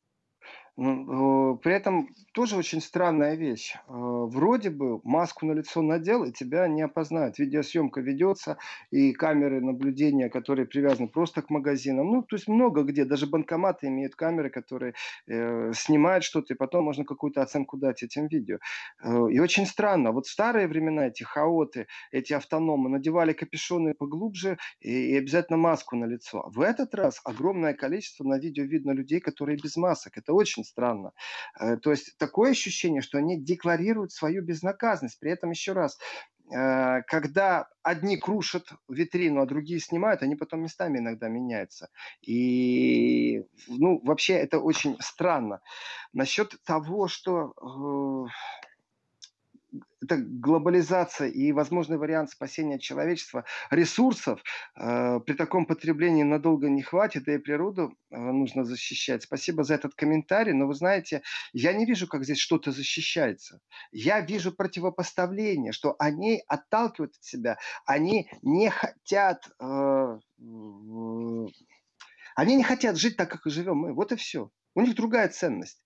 Э, 0.78 1.56
при 1.62 1.72
этом 1.72 2.08
тоже 2.32 2.56
очень 2.56 2.82
странная 2.82 3.34
вещь. 3.34 3.74
Э, 3.74 3.80
вроде 3.88 4.68
бы 4.68 5.00
маску 5.04 5.46
на 5.46 5.52
лицо 5.52 5.80
надел, 5.80 6.24
и 6.24 6.32
тебя 6.32 6.68
не 6.68 6.82
опознают. 6.82 7.38
Видеосъемка 7.38 8.00
ведется, 8.02 8.58
и 8.90 9.12
камеры 9.12 9.62
наблюдения, 9.62 10.28
которые 10.28 10.66
привязаны 10.66 11.08
просто 11.08 11.40
к 11.40 11.48
магазинам. 11.48 12.08
Ну, 12.08 12.22
то 12.22 12.36
есть 12.36 12.46
много 12.46 12.82
где, 12.82 13.06
даже 13.06 13.26
банкоматы 13.26 13.86
имеют 13.86 14.16
камеры, 14.16 14.50
которые 14.50 14.92
э, 15.26 15.72
снимают 15.74 16.24
что-то, 16.24 16.52
и 16.52 16.56
потом 16.56 16.84
можно 16.84 17.04
какую-то 17.04 17.40
оценку 17.42 17.78
дать 17.78 18.02
этим 18.02 18.26
видео. 18.26 18.58
Э, 19.02 19.28
и 19.30 19.38
очень 19.38 19.64
странно. 19.64 20.12
Вот 20.12 20.26
старые 20.26 20.68
времена 20.68 21.06
эти 21.06 21.22
хаоты, 21.22 21.86
эти 22.12 22.34
автономы 22.34 22.90
надевали 22.90 23.32
капюшоны 23.32 23.94
поглубже 23.94 24.58
и, 24.80 25.12
и 25.12 25.16
обязательно 25.16 25.56
маску 25.56 25.96
на 25.96 26.04
лицо. 26.04 26.44
В 26.54 26.60
этот 26.60 26.94
раз 26.94 27.18
огромное 27.24 27.72
количество 27.72 28.24
на 28.24 28.38
видео 28.38 28.64
видно 28.64 28.90
людей, 28.90 29.20
которые 29.20 29.56
без 29.56 29.76
масок. 29.76 30.18
Это 30.18 30.34
очень 30.34 30.65
странно. 30.66 31.12
Э, 31.58 31.76
то 31.76 31.90
есть 31.90 32.16
такое 32.18 32.50
ощущение, 32.50 33.02
что 33.02 33.18
они 33.18 33.40
декларируют 33.40 34.12
свою 34.12 34.42
безнаказанность. 34.42 35.18
При 35.18 35.30
этом 35.30 35.50
еще 35.50 35.72
раз, 35.72 35.98
э, 36.52 37.02
когда 37.06 37.68
одни 37.82 38.16
крушат 38.16 38.68
витрину, 38.88 39.40
а 39.40 39.46
другие 39.46 39.80
снимают, 39.80 40.22
они 40.22 40.36
потом 40.36 40.62
местами 40.62 40.98
иногда 40.98 41.28
меняются. 41.28 41.88
И, 42.20 43.44
ну, 43.68 44.00
вообще 44.04 44.34
это 44.34 44.58
очень 44.58 44.96
странно. 45.00 45.60
Насчет 46.12 46.54
того, 46.64 47.08
что 47.08 47.52
э, 47.56 48.30
это 50.06 50.16
глобализация 50.18 51.28
и 51.28 51.52
возможный 51.52 51.98
вариант 51.98 52.30
спасения 52.30 52.78
человечества, 52.78 53.44
ресурсов 53.70 54.40
э, 54.76 55.20
при 55.20 55.34
таком 55.34 55.66
потреблении 55.66 56.22
надолго 56.22 56.68
не 56.68 56.82
хватит, 56.82 57.24
да 57.24 57.34
и 57.34 57.38
природу 57.38 57.92
э, 58.10 58.16
нужно 58.16 58.64
защищать. 58.64 59.24
Спасибо 59.24 59.64
за 59.64 59.74
этот 59.74 59.94
комментарий, 59.94 60.52
но 60.52 60.66
вы 60.66 60.74
знаете, 60.74 61.22
я 61.52 61.72
не 61.72 61.84
вижу, 61.84 62.06
как 62.06 62.24
здесь 62.24 62.38
что-то 62.38 62.72
защищается. 62.72 63.60
Я 63.92 64.20
вижу 64.20 64.52
противопоставление, 64.52 65.72
что 65.72 65.96
они 65.98 66.42
отталкивают 66.46 67.14
от 67.16 67.24
себя, 67.24 67.58
они 67.84 68.30
не 68.42 68.70
хотят... 68.70 69.48
Э, 69.60 70.18
э, 70.38 71.46
они 72.36 72.56
не 72.56 72.64
хотят 72.64 72.98
жить 72.98 73.16
так, 73.16 73.30
как 73.30 73.40
живем 73.46 73.78
мы. 73.78 73.94
Вот 73.94 74.12
и 74.12 74.16
все. 74.16 74.50
У 74.76 74.82
них 74.82 74.94
другая 74.94 75.28
ценность. 75.30 75.82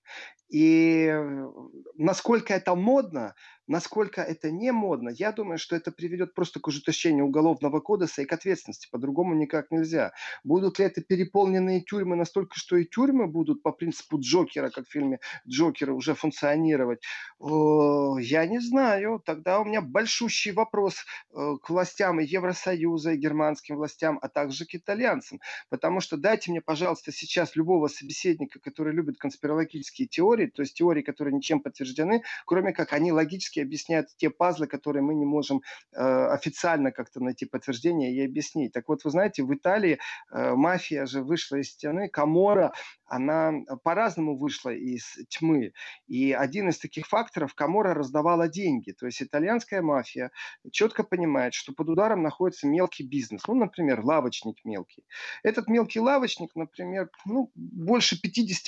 И 0.50 1.07
э, 1.07 1.48
насколько 1.96 2.53
это 2.53 2.74
модно, 2.74 3.37
насколько 3.68 4.20
это 4.20 4.50
не 4.50 4.72
модно, 4.72 5.11
я 5.11 5.31
думаю, 5.31 5.59
что 5.59 5.76
это 5.76 5.92
приведет 5.92 6.35
просто 6.35 6.59
к 6.59 6.66
ужесточению 6.66 7.26
уголовного 7.26 7.79
кодекса 7.79 8.22
и 8.22 8.24
к 8.24 8.33
ответственности. 8.33 8.88
По-другому 8.90 9.37
никак 9.37 9.70
нельзя. 9.70 10.12
Будут 10.42 10.81
ли 10.81 10.87
это 10.87 11.03
переполненные 11.03 11.83
тюрьмы 11.83 12.16
настолько, 12.16 12.59
что 12.59 12.76
и 12.76 12.85
тюрьмы 12.85 13.29
будут 13.29 13.62
по 13.62 13.70
принципу 13.70 14.18
Джокера, 14.18 14.70
как 14.70 14.88
в 14.88 14.90
фильме 14.90 15.20
Джокера, 15.46 15.92
уже 15.92 16.14
функционировать? 16.14 17.00
Я 17.38 18.46
не 18.46 18.59
знаю. 18.59 19.22
Тогда 19.24 19.61
у 19.61 19.64
меня 19.64 19.83
большущий 19.83 20.50
вопрос 20.50 20.96
э, 21.33 21.57
к 21.62 21.70
властям 21.70 22.18
и 22.18 22.26
Евросоюза, 22.26 23.12
и 23.12 23.18
германским 23.18 23.76
властям, 23.76 24.18
а 24.20 24.29
также 24.29 24.66
к 24.66 24.74
итальянцам. 24.74 25.38
Потому 25.68 26.00
что 26.00 26.16
дайте 26.16 26.50
мне, 26.50 26.61
пожалуйста, 26.61 27.12
сейчас 27.12 27.55
любого 27.55 27.87
собеседника, 27.87 28.59
который 28.59 28.79
любит 28.88 29.18
конспирологические 29.18 30.08
теории, 30.08 30.46
то 30.46 30.62
есть 30.62 30.74
теории, 30.74 31.02
которые 31.02 31.34
ничем 31.34 31.60
подтверждены, 31.60 32.22
кроме 32.46 32.72
как 32.72 32.92
они 32.92 33.12
логически 33.12 33.60
объясняют 33.60 34.08
те 34.16 34.30
пазлы, 34.30 34.66
которые 34.66 35.02
мы 35.02 35.14
не 35.14 35.26
можем 35.26 35.62
э, 35.92 36.00
официально 36.00 36.92
как-то 36.92 37.20
найти 37.20 37.46
подтверждение 37.46 38.12
и 38.12 38.24
объяснить. 38.24 38.72
Так 38.72 38.88
вот, 38.88 39.04
вы 39.04 39.10
знаете, 39.10 39.42
в 39.42 39.54
Италии 39.54 39.98
э, 40.32 40.54
мафия 40.54 41.06
же 41.06 41.22
вышла 41.22 41.56
из 41.56 41.70
стены, 41.70 42.08
Камора, 42.08 42.72
она 43.10 43.52
по-разному 43.82 44.36
вышла 44.36 44.70
из 44.70 45.18
тьмы. 45.28 45.72
И 46.06 46.32
один 46.32 46.68
из 46.68 46.78
таких 46.78 47.06
факторов, 47.06 47.54
Камора 47.54 47.92
раздавала 47.92 48.48
деньги. 48.48 48.92
То 48.92 49.06
есть 49.06 49.20
итальянская 49.20 49.82
мафия 49.82 50.30
четко 50.70 51.02
понимает, 51.02 51.52
что 51.54 51.72
под 51.72 51.88
ударом 51.88 52.22
находится 52.22 52.68
мелкий 52.68 53.02
бизнес. 53.02 53.42
Ну, 53.48 53.54
например, 53.54 54.00
лавочник 54.04 54.56
мелкий. 54.64 55.04
Этот 55.42 55.68
мелкий 55.68 55.98
лавочник, 55.98 56.54
например, 56.54 57.10
ну, 57.26 57.50
больше 57.54 58.16
50% 58.16 58.59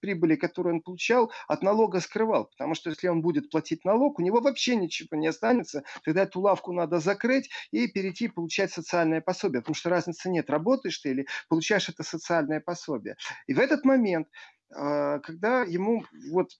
прибыли, 0.00 0.36
которую 0.36 0.76
он 0.76 0.80
получал, 0.80 1.32
от 1.48 1.62
налога 1.62 2.00
скрывал. 2.00 2.46
Потому 2.46 2.74
что 2.74 2.90
если 2.90 3.08
он 3.08 3.22
будет 3.22 3.50
платить 3.50 3.84
налог, 3.84 4.18
у 4.18 4.22
него 4.22 4.40
вообще 4.40 4.76
ничего 4.76 5.16
не 5.16 5.28
останется. 5.28 5.84
Тогда 6.04 6.22
эту 6.22 6.40
лавку 6.40 6.72
надо 6.72 7.00
закрыть 7.00 7.50
и 7.70 7.86
перейти 7.86 8.28
получать 8.28 8.72
социальное 8.72 9.20
пособие. 9.20 9.60
Потому 9.60 9.74
что 9.74 9.90
разницы 9.90 10.30
нет, 10.30 10.50
работаешь 10.50 10.98
ты 10.98 11.10
или 11.10 11.26
получаешь 11.48 11.88
это 11.88 12.02
социальное 12.02 12.60
пособие. 12.60 13.16
И 13.46 13.54
в 13.54 13.58
этот 13.58 13.84
момент, 13.84 14.28
а, 14.74 15.18
когда 15.20 15.62
ему 15.62 16.04
вот 16.30 16.50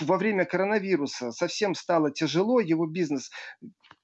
во 0.00 0.18
время 0.18 0.44
коронавируса 0.44 1.32
совсем 1.32 1.74
стало 1.74 2.10
тяжело, 2.10 2.60
его 2.60 2.86
бизнес 2.86 3.30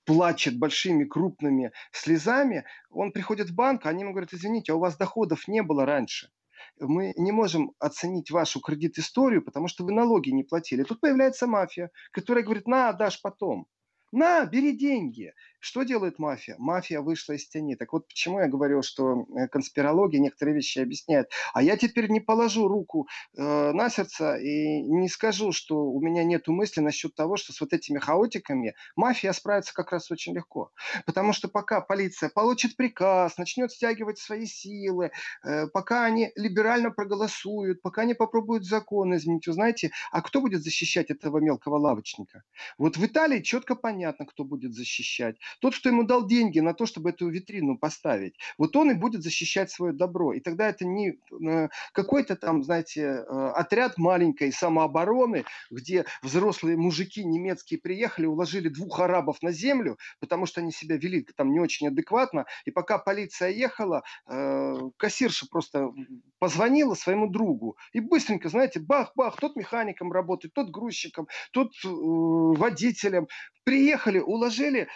плачет 0.05 0.59
большими 0.59 1.05
крупными 1.05 1.73
слезами, 1.93 2.65
он 2.91 3.13
приходит 3.13 3.51
в 3.51 3.55
банк, 3.55 3.87
они 3.87 4.03
ему 4.03 4.13
говорят, 4.13 4.33
извините, 4.33 4.73
а 4.73 4.77
у 4.77 4.81
вас 4.81 4.97
доходов 4.97 5.47
не 5.49 5.63
было 5.63 5.85
раньше 5.85 6.31
мы 6.79 7.13
не 7.17 7.33
можем 7.33 7.73
оценить 7.79 8.31
вашу 8.31 8.61
кредит-историю, 8.61 9.43
потому 9.43 9.69
что 9.69 9.85
вы 9.85 9.93
налоги 9.93 10.31
не 10.31 10.45
платили. 10.45 10.83
Тут 10.83 11.01
появляется 11.01 11.47
мафия, 11.47 11.91
которая 12.11 12.45
говорит, 12.45 12.67
на, 12.67 12.93
дашь 12.93 13.21
потом. 13.21 13.67
На, 14.13 14.45
бери 14.45 14.77
деньги. 14.77 15.33
Что 15.63 15.85
делает 15.85 16.19
мафия? 16.19 16.57
Мафия 16.59 17.01
вышла 17.01 17.35
из 17.35 17.47
тени. 17.47 17.77
Так 17.77 17.93
вот, 17.93 18.09
почему 18.09 18.41
я 18.41 18.49
говорю, 18.49 18.83
что 18.83 19.27
э, 19.37 19.47
конспирология 19.47 20.19
некоторые 20.19 20.57
вещи 20.57 20.81
объясняет. 20.81 21.31
А 21.55 21.63
я 21.63 21.77
теперь 21.77 22.11
не 22.11 22.19
положу 22.19 22.67
руку 22.67 23.07
э, 23.37 23.71
на 23.71 23.89
сердце 23.89 24.39
и 24.39 24.83
не 24.83 25.09
скажу, 25.09 25.53
что 25.53 25.85
у 25.85 26.01
меня 26.01 26.25
нет 26.25 26.49
мысли 26.49 26.81
насчет 26.81 27.15
того, 27.15 27.37
что 27.37 27.53
с 27.53 27.61
вот 27.61 27.73
этими 27.73 28.01
хаотиками 28.01 28.75
мафия 28.97 29.33
справится 29.33 29.73
как 29.73 29.93
раз 29.93 30.11
очень 30.11 30.35
легко. 30.35 30.73
Потому 31.07 31.33
что 31.33 31.47
пока 31.47 31.81
полиция 31.81 32.29
получит 32.29 32.75
приказ, 32.75 33.39
начнет 33.39 33.71
стягивать 33.71 34.19
свои 34.19 34.47
силы, 34.47 35.13
э, 35.45 35.69
пока 35.69 36.05
они 36.05 36.33
либерально 36.35 36.91
проголосуют, 36.91 37.83
пока 37.83 38.03
они 38.03 38.15
попробуют 38.15 38.65
закон 38.65 39.15
изменить, 39.15 39.47
вы 39.47 39.53
знаете, 39.53 39.93
а 40.11 40.23
кто 40.23 40.41
будет 40.41 40.65
защищать 40.65 41.11
этого 41.13 41.39
мелкого 41.39 41.77
лавочника? 41.77 42.43
Вот 42.79 42.97
в 42.97 43.07
Италии 43.07 43.43
четко 43.43 43.77
понятно, 43.77 44.27
кто 44.27 44.43
будет 44.43 44.75
защищать. 44.75 45.37
Тот, 45.61 45.77
кто 45.77 45.89
ему 45.89 46.05
дал 46.05 46.27
деньги 46.27 46.61
на 46.61 46.75
то, 46.75 46.87
чтобы 46.87 47.11
эту 47.11 47.29
витрину 47.29 47.79
поставить, 47.79 48.37
вот 48.59 48.77
он 48.77 48.91
и 48.91 48.95
будет 48.95 49.23
защищать 49.23 49.71
свое 49.71 49.93
добро. 49.93 50.33
И 50.33 50.41
тогда 50.41 50.69
это 50.69 50.85
не 50.85 51.19
э, 51.47 51.69
какой-то 51.93 52.37
там, 52.37 52.63
знаете, 52.63 53.01
э, 53.03 53.53
отряд 53.55 53.99
маленькой 53.99 54.53
самообороны, 54.53 55.45
где 55.71 56.05
взрослые 56.23 56.77
мужики 56.77 57.25
немецкие 57.25 57.81
приехали, 57.81 58.27
уложили 58.27 58.69
двух 58.69 59.01
арабов 59.01 59.43
на 59.43 59.53
землю, 59.53 59.99
потому 60.21 60.47
что 60.47 60.61
они 60.61 60.73
себя 60.73 60.97
вели 60.97 61.27
там 61.37 61.53
не 61.53 61.61
очень 61.61 61.89
адекватно. 61.89 62.47
И 62.65 62.71
пока 62.71 62.99
полиция 62.99 63.51
ехала, 63.51 64.03
э, 64.29 64.75
кассирша 64.97 65.47
просто 65.51 65.91
позвонила 66.39 66.95
своему 66.95 67.29
другу. 67.29 67.77
И 67.93 68.01
быстренько, 68.01 68.49
знаете, 68.49 68.81
бах-бах, 68.81 69.37
тот 69.37 69.57
механиком 69.57 70.13
работает, 70.13 70.55
тот 70.55 70.71
грузчиком, 70.71 71.29
тот 71.53 71.73
водителем. 71.83 73.29
Приехали, 73.65 74.19
уложили 74.19 74.89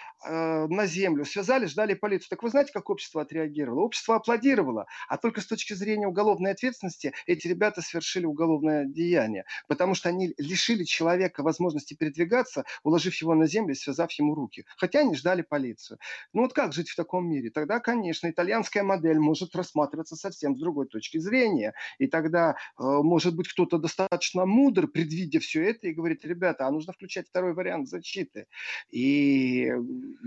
на 0.69 0.87
землю, 0.87 1.25
связали, 1.25 1.67
ждали 1.67 1.95
полицию. 1.95 2.29
Так 2.31 2.43
вы 2.43 2.51
знаете, 2.51 2.73
как 2.73 2.91
общество 2.91 3.23
отреагировало? 3.23 3.81
Общество 3.83 4.17
аплодировало, 4.17 4.87
а 5.09 5.17
только 5.17 5.41
с 5.41 5.47
точки 5.47 5.75
зрения 5.75 6.07
уголовной 6.07 6.53
ответственности 6.53 7.13
эти 7.27 7.49
ребята 7.49 7.83
совершили 7.83 8.27
уголовное 8.27 8.85
деяние, 8.85 9.45
потому 9.69 9.95
что 9.95 10.09
они 10.09 10.35
лишили 10.39 10.85
человека 10.85 11.43
возможности 11.43 11.95
передвигаться, 11.95 12.65
уложив 12.83 13.15
его 13.21 13.35
на 13.35 13.47
землю 13.47 13.73
и 13.73 13.77
связав 13.77 14.11
ему 14.13 14.35
руки. 14.35 14.65
Хотя 14.77 15.01
они 15.01 15.15
ждали 15.15 15.43
полицию. 15.43 15.99
Ну 16.33 16.43
вот 16.43 16.53
как 16.53 16.73
жить 16.73 16.89
в 16.89 16.97
таком 16.97 17.29
мире? 17.29 17.51
Тогда, 17.51 17.81
конечно, 17.81 18.29
итальянская 18.31 18.83
модель 18.83 19.19
может 19.19 19.55
рассматриваться 19.55 20.17
совсем 20.17 20.57
с 20.57 20.61
другой 20.61 20.87
точки 20.87 21.19
зрения. 21.19 21.75
И 21.99 22.07
тогда, 22.07 22.57
э, 22.79 22.83
может 22.83 23.37
быть, 23.37 23.49
кто-то 23.49 23.79
достаточно 23.79 24.47
мудр, 24.47 24.87
предвидя 24.87 25.41
все 25.41 25.63
это, 25.63 25.89
и 25.89 25.93
говорит, 25.93 26.25
ребята, 26.25 26.67
а 26.67 26.71
нужно 26.71 26.93
включать 26.93 27.29
второй 27.29 27.55
вариант 27.55 27.89
защиты. 27.89 28.47
И 28.91 29.73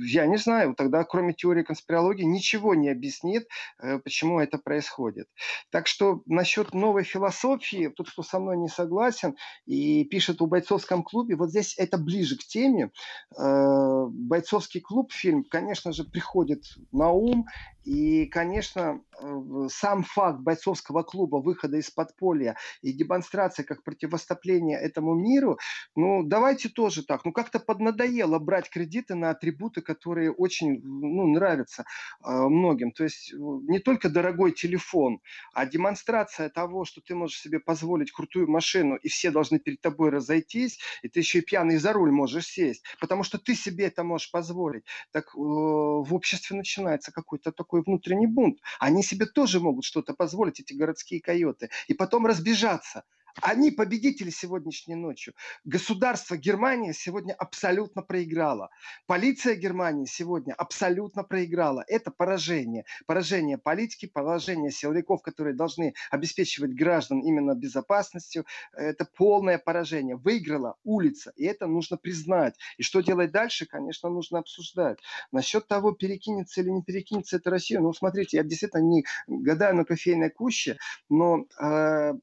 я 0.10 0.26
не 0.26 0.38
знаю, 0.38 0.76
тогда 0.76 1.04
кроме 1.04 1.34
теории 1.34 1.64
конспирологии 1.64 2.24
ничего 2.24 2.76
не 2.76 2.90
объяснит, 2.90 3.48
э, 3.80 4.00
почему 4.00 4.40
это 4.40 4.58
происходит. 4.58 5.28
Так 5.72 5.88
что 5.88 6.22
насчет 6.26 6.74
новой 6.74 7.04
философии, 7.04 7.92
тот, 7.96 8.10
кто 8.10 8.24
со 8.24 8.40
мной 8.40 8.58
не 8.58 8.68
согласен 8.68 9.36
и 9.66 10.04
пишет 10.06 10.42
о 10.42 10.48
бойцовском 10.48 11.04
клубе, 11.04 11.36
вот 11.36 11.50
здесь 11.50 11.76
это 11.78 11.98
ближе 11.98 12.38
к 12.38 12.44
теме. 12.44 12.92
Э, 13.38 14.06
бойцовский 14.10 14.82
клуб, 14.82 15.12
фильм, 15.12 15.44
конечно 15.44 15.92
же, 15.94 16.04
приходит 16.04 16.64
на 16.92 17.10
ум, 17.12 17.46
и, 17.84 18.26
конечно, 18.28 19.02
сам 19.70 20.04
факт 20.04 20.40
бойцовского 20.40 21.04
клуба, 21.04 21.38
выхода 21.38 21.78
из 21.78 21.90
подполья 21.90 22.56
и 22.82 22.94
демонстрация 22.94 23.64
как 23.66 23.84
противостопление 23.84 24.80
этому 24.80 25.14
миру, 25.16 25.58
ну, 25.96 26.24
давайте 26.24 26.70
тоже 26.70 27.04
так. 27.04 27.26
Ну, 27.26 27.32
как-то 27.32 27.60
поднадоело 27.60 28.40
брать 28.40 28.70
кредиты 28.70 29.16
на 29.16 29.32
атрибуты, 29.32 29.82
которые 29.82 30.32
очень 30.32 30.82
ну, 30.84 31.28
нравятся 31.28 31.84
э, 32.24 32.32
многим. 32.32 32.92
То 32.92 33.04
есть 33.04 33.34
не 33.34 33.80
только 33.80 34.10
дорогой 34.10 34.52
телефон, 34.52 35.20
а 35.54 35.66
демонстрация 35.66 36.50
того, 36.50 36.86
что 36.86 37.02
ты 37.02 37.16
можешь 37.16 37.40
себе 37.40 37.60
позволить 37.60 38.12
крутую 38.12 38.50
машину, 38.50 38.96
и 38.96 39.10
все 39.10 39.32
должны 39.32 39.60
перед 39.60 39.82
тобой 39.82 40.10
разойтись, 40.10 40.80
и 41.02 41.10
ты 41.10 41.20
еще 41.20 41.40
и 41.40 41.42
пьяный 41.42 41.78
за 41.78 41.94
руль 41.94 42.12
можешь 42.12 42.46
сесть, 42.46 42.84
потому 43.00 43.24
что 43.24 43.38
ты 43.38 43.56
себе 43.56 43.86
это 43.86 44.04
можешь 44.04 44.32
позволить. 44.32 44.84
Так 45.12 45.26
э, 45.36 45.38
в 45.38 46.14
обществе 46.14 46.56
начинается 46.56 47.12
какой-то 47.12 47.52
такой 47.52 47.79
такой 47.80 47.84
внутренний 47.84 48.28
бунт. 48.28 48.60
Они 48.80 49.04
себе 49.04 49.26
тоже 49.26 49.60
могут 49.60 49.86
что-то 49.86 50.14
позволить, 50.14 50.60
эти 50.60 50.74
городские 50.74 51.22
койоты, 51.22 51.70
и 51.88 51.94
потом 51.94 52.26
разбежаться– 52.26 53.04
они 53.42 53.72
победители 53.72 54.30
сегодняшней 54.30 54.96
ночью. 54.96 55.34
Государство 55.64 56.38
Германии 56.38 56.92
сегодня 56.92 57.34
абсолютно 57.34 58.02
проиграло. 58.02 58.70
Полиция 59.08 59.56
Германии 59.56 60.06
сегодня 60.06 60.54
абсолютно 60.54 61.24
проиграла. 61.24 61.84
Это 61.88 62.12
поражение. 62.12 62.86
Поражение 63.06 63.58
политики, 63.58 64.08
поражение 64.08 64.72
силовиков, 64.72 65.22
которые 65.22 65.56
должны 65.56 65.94
обеспечивать 66.12 66.74
граждан 66.74 67.20
именно 67.20 67.56
безопасностью. 67.56 68.46
Это 68.74 69.06
полное 69.06 69.58
поражение. 69.58 70.16
Выиграла 70.16 70.76
улица. 70.84 71.32
И 71.36 71.46
это 71.46 71.68
нужно 71.68 71.98
признать. 71.98 72.56
И 72.78 72.84
что 72.84 73.02
делать 73.02 73.32
дальше, 73.32 73.66
конечно, 73.66 74.10
нужно 74.10 74.40
обсуждать. 74.40 75.00
Насчет 75.32 75.68
того, 75.68 75.92
перекинется 75.92 76.62
или 76.62 76.70
не 76.70 76.84
перекинется 76.84 77.38
это 77.38 77.50
Россия. 77.50 77.80
Ну, 77.80 77.94
смотрите, 77.94 78.38
я 78.38 78.44
действительно 78.44 78.82
не 78.82 79.06
гадаю 79.28 79.76
на 79.76 79.86
кофейной 79.86 80.30
куще, 80.30 80.78
но 81.10 81.46
э, 81.60 82.14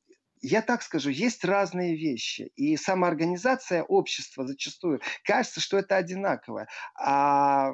я 0.48 0.62
так 0.62 0.82
скажу, 0.82 1.10
есть 1.10 1.44
разные 1.44 1.96
вещи. 1.96 2.52
И 2.54 2.76
самоорганизация 2.76 3.82
общества 3.82 4.46
зачастую 4.46 5.00
кажется, 5.24 5.60
что 5.60 5.76
это 5.76 5.96
одинаковое. 5.96 6.68
А 6.94 7.72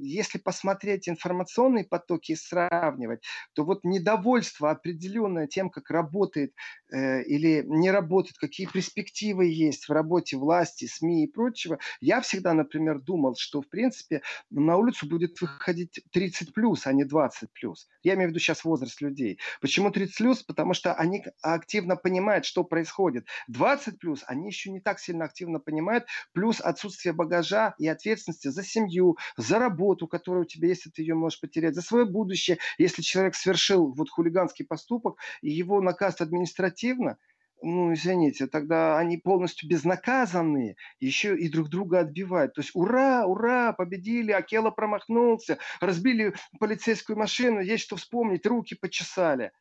если 0.00 0.38
посмотреть 0.38 1.08
информационные 1.08 1.84
потоки 1.84 2.32
и 2.32 2.36
сравнивать, 2.36 3.22
то 3.52 3.64
вот 3.64 3.84
недовольство 3.84 4.70
определенное 4.70 5.46
тем, 5.46 5.68
как 5.68 5.90
работает 5.90 6.54
э, 6.90 7.22
или 7.24 7.62
не 7.66 7.90
работает, 7.90 8.38
какие 8.38 8.66
перспективы 8.66 9.46
есть 9.46 9.86
в 9.86 9.92
работе 9.92 10.38
власти, 10.38 10.86
СМИ 10.86 11.24
и 11.24 11.30
прочего, 11.30 11.78
я 12.00 12.22
всегда, 12.22 12.54
например, 12.54 13.00
думал, 13.00 13.36
что, 13.36 13.60
в 13.60 13.68
принципе, 13.68 14.22
на 14.48 14.78
улицу 14.78 15.06
будет 15.06 15.38
выходить 15.42 16.00
30 16.12 16.54
плюс, 16.54 16.86
а 16.86 16.92
не 16.94 17.04
20 17.04 17.52
плюс. 17.52 17.86
Я 18.02 18.14
имею 18.14 18.28
в 18.28 18.30
виду 18.30 18.40
сейчас 18.40 18.64
возраст 18.64 19.02
людей. 19.02 19.38
Почему 19.60 19.90
30 19.90 20.16
плюс? 20.16 20.42
Потому 20.42 20.72
что 20.72 20.94
они 20.94 21.22
активно 21.42 21.97
понимают, 21.98 22.44
что 22.44 22.64
происходит. 22.64 23.26
20 23.48 23.98
плюс 23.98 24.24
они 24.26 24.46
еще 24.46 24.70
не 24.70 24.80
так 24.80 24.98
сильно 25.00 25.24
активно 25.24 25.60
понимают, 25.60 26.06
плюс 26.32 26.60
отсутствие 26.60 27.12
багажа 27.12 27.74
и 27.78 27.86
ответственности 27.88 28.48
за 28.48 28.64
семью, 28.64 29.16
за 29.36 29.58
работу, 29.58 30.06
которая 30.06 30.42
у 30.42 30.46
тебя 30.46 30.68
есть, 30.68 30.84
ты 30.94 31.02
ее 31.02 31.14
можешь 31.14 31.40
потерять, 31.40 31.74
за 31.74 31.82
свое 31.82 32.06
будущее. 32.06 32.58
Если 32.78 33.02
человек 33.02 33.34
совершил 33.34 33.92
вот 33.92 34.10
хулиганский 34.10 34.64
поступок, 34.64 35.18
и 35.42 35.50
его 35.50 35.80
наказ 35.80 36.20
административно, 36.20 37.18
ну, 37.60 37.92
извините, 37.92 38.46
тогда 38.46 38.98
они 38.98 39.16
полностью 39.16 39.68
безнаказанные, 39.68 40.76
еще 41.00 41.36
и 41.36 41.48
друг 41.48 41.68
друга 41.68 42.00
отбивают. 42.00 42.54
То 42.54 42.60
есть 42.60 42.70
ура, 42.74 43.26
ура, 43.26 43.72
победили, 43.72 44.30
Акела 44.30 44.70
промахнулся, 44.70 45.58
разбили 45.80 46.34
полицейскую 46.60 47.18
машину, 47.18 47.60
есть 47.60 47.84
что 47.84 47.96
вспомнить, 47.96 48.46
руки 48.46 48.76
почесали. 48.76 49.52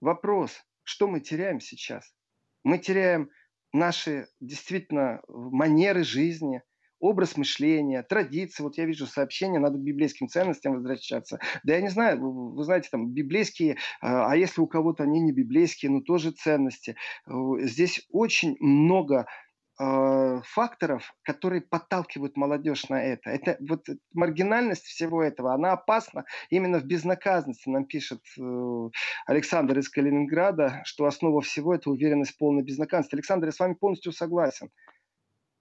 Вопрос, 0.00 0.64
что 0.84 1.06
мы 1.06 1.20
теряем 1.20 1.60
сейчас? 1.60 2.12
Мы 2.64 2.78
теряем 2.78 3.30
наши 3.72 4.28
действительно 4.40 5.20
манеры 5.28 6.04
жизни, 6.04 6.62
образ 6.98 7.36
мышления, 7.36 8.02
традиции. 8.02 8.62
Вот 8.62 8.76
я 8.76 8.84
вижу 8.84 9.06
сообщения, 9.06 9.58
надо 9.58 9.78
к 9.78 9.82
библейским 9.82 10.28
ценностям 10.28 10.74
возвращаться. 10.74 11.38
Да 11.64 11.74
я 11.74 11.80
не 11.80 11.88
знаю, 11.88 12.20
вы, 12.20 12.54
вы 12.54 12.64
знаете, 12.64 12.88
там 12.90 13.08
библейские, 13.12 13.78
а, 14.00 14.32
а 14.32 14.36
если 14.36 14.60
у 14.60 14.66
кого-то 14.66 15.04
они 15.04 15.20
не 15.20 15.32
библейские, 15.32 15.90
но 15.90 16.00
тоже 16.00 16.30
ценности. 16.32 16.96
Здесь 17.26 18.06
очень 18.10 18.56
много 18.60 19.26
Э, 19.26 19.49
факторов, 20.44 21.14
которые 21.22 21.62
подталкивают 21.62 22.36
молодежь 22.36 22.88
на 22.88 23.02
это. 23.02 23.30
Это 23.30 23.56
вот 23.60 23.86
маргинальность 24.12 24.84
всего 24.84 25.22
этого, 25.22 25.54
она 25.54 25.72
опасна 25.72 26.24
именно 26.50 26.78
в 26.80 26.84
безнаказанности. 26.84 27.68
Нам 27.68 27.86
пишет 27.86 28.20
э, 28.38 28.90
Александр 29.26 29.78
из 29.78 29.88
Калининграда, 29.88 30.82
что 30.84 31.06
основа 31.06 31.40
всего 31.40 31.74
это 31.74 31.90
уверенность 31.90 32.32
в 32.32 32.38
полной 32.38 32.62
безнаказанности. 32.62 33.14
Александр, 33.14 33.46
я 33.46 33.52
с 33.52 33.60
вами 33.60 33.74
полностью 33.74 34.12
согласен. 34.12 34.70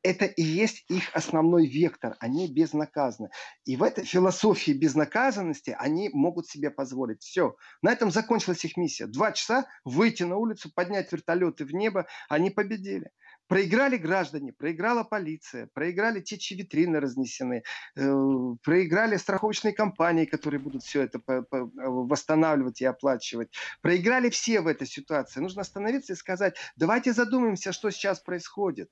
Это 0.01 0.25
и 0.25 0.41
есть 0.41 0.85
их 0.89 1.13
основной 1.13 1.67
вектор. 1.67 2.15
Они 2.19 2.47
безнаказаны. 2.47 3.29
И 3.65 3.75
в 3.75 3.83
этой 3.83 4.05
философии 4.05 4.71
безнаказанности 4.71 5.75
они 5.77 6.09
могут 6.13 6.47
себе 6.47 6.71
позволить. 6.71 7.21
Все. 7.21 7.55
На 7.81 7.91
этом 7.91 8.09
закончилась 8.09 8.63
их 8.63 8.77
миссия. 8.77 9.07
Два 9.07 9.33
часа 9.33 9.65
выйти 9.83 10.23
на 10.23 10.37
улицу, 10.37 10.71
поднять 10.73 11.11
вертолеты 11.11 11.65
в 11.65 11.73
небо. 11.73 12.07
Они 12.29 12.49
победили. 12.49 13.11
Проиграли 13.49 13.97
граждане, 13.97 14.53
проиграла 14.53 15.03
полиция, 15.03 15.65
проиграли 15.73 16.21
те, 16.21 16.37
чьи 16.37 16.55
витрины 16.55 16.99
разнесены, 16.99 17.63
э, 17.95 18.11
проиграли 18.63 19.17
страховочные 19.17 19.73
компании, 19.73 20.25
которые 20.25 20.59
будут 20.59 20.83
все 20.83 21.01
это 21.01 21.19
восстанавливать 21.49 22.79
и 22.81 22.85
оплачивать. 22.85 23.49
Проиграли 23.81 24.29
все 24.29 24.61
в 24.61 24.67
этой 24.67 24.85
ситуации. 24.85 25.39
Нужно 25.39 25.63
остановиться 25.63 26.13
и 26.13 26.15
сказать, 26.15 26.57
давайте 26.75 27.11
задумаемся, 27.11 27.71
что 27.71 27.89
сейчас 27.89 28.19
происходит 28.19 28.91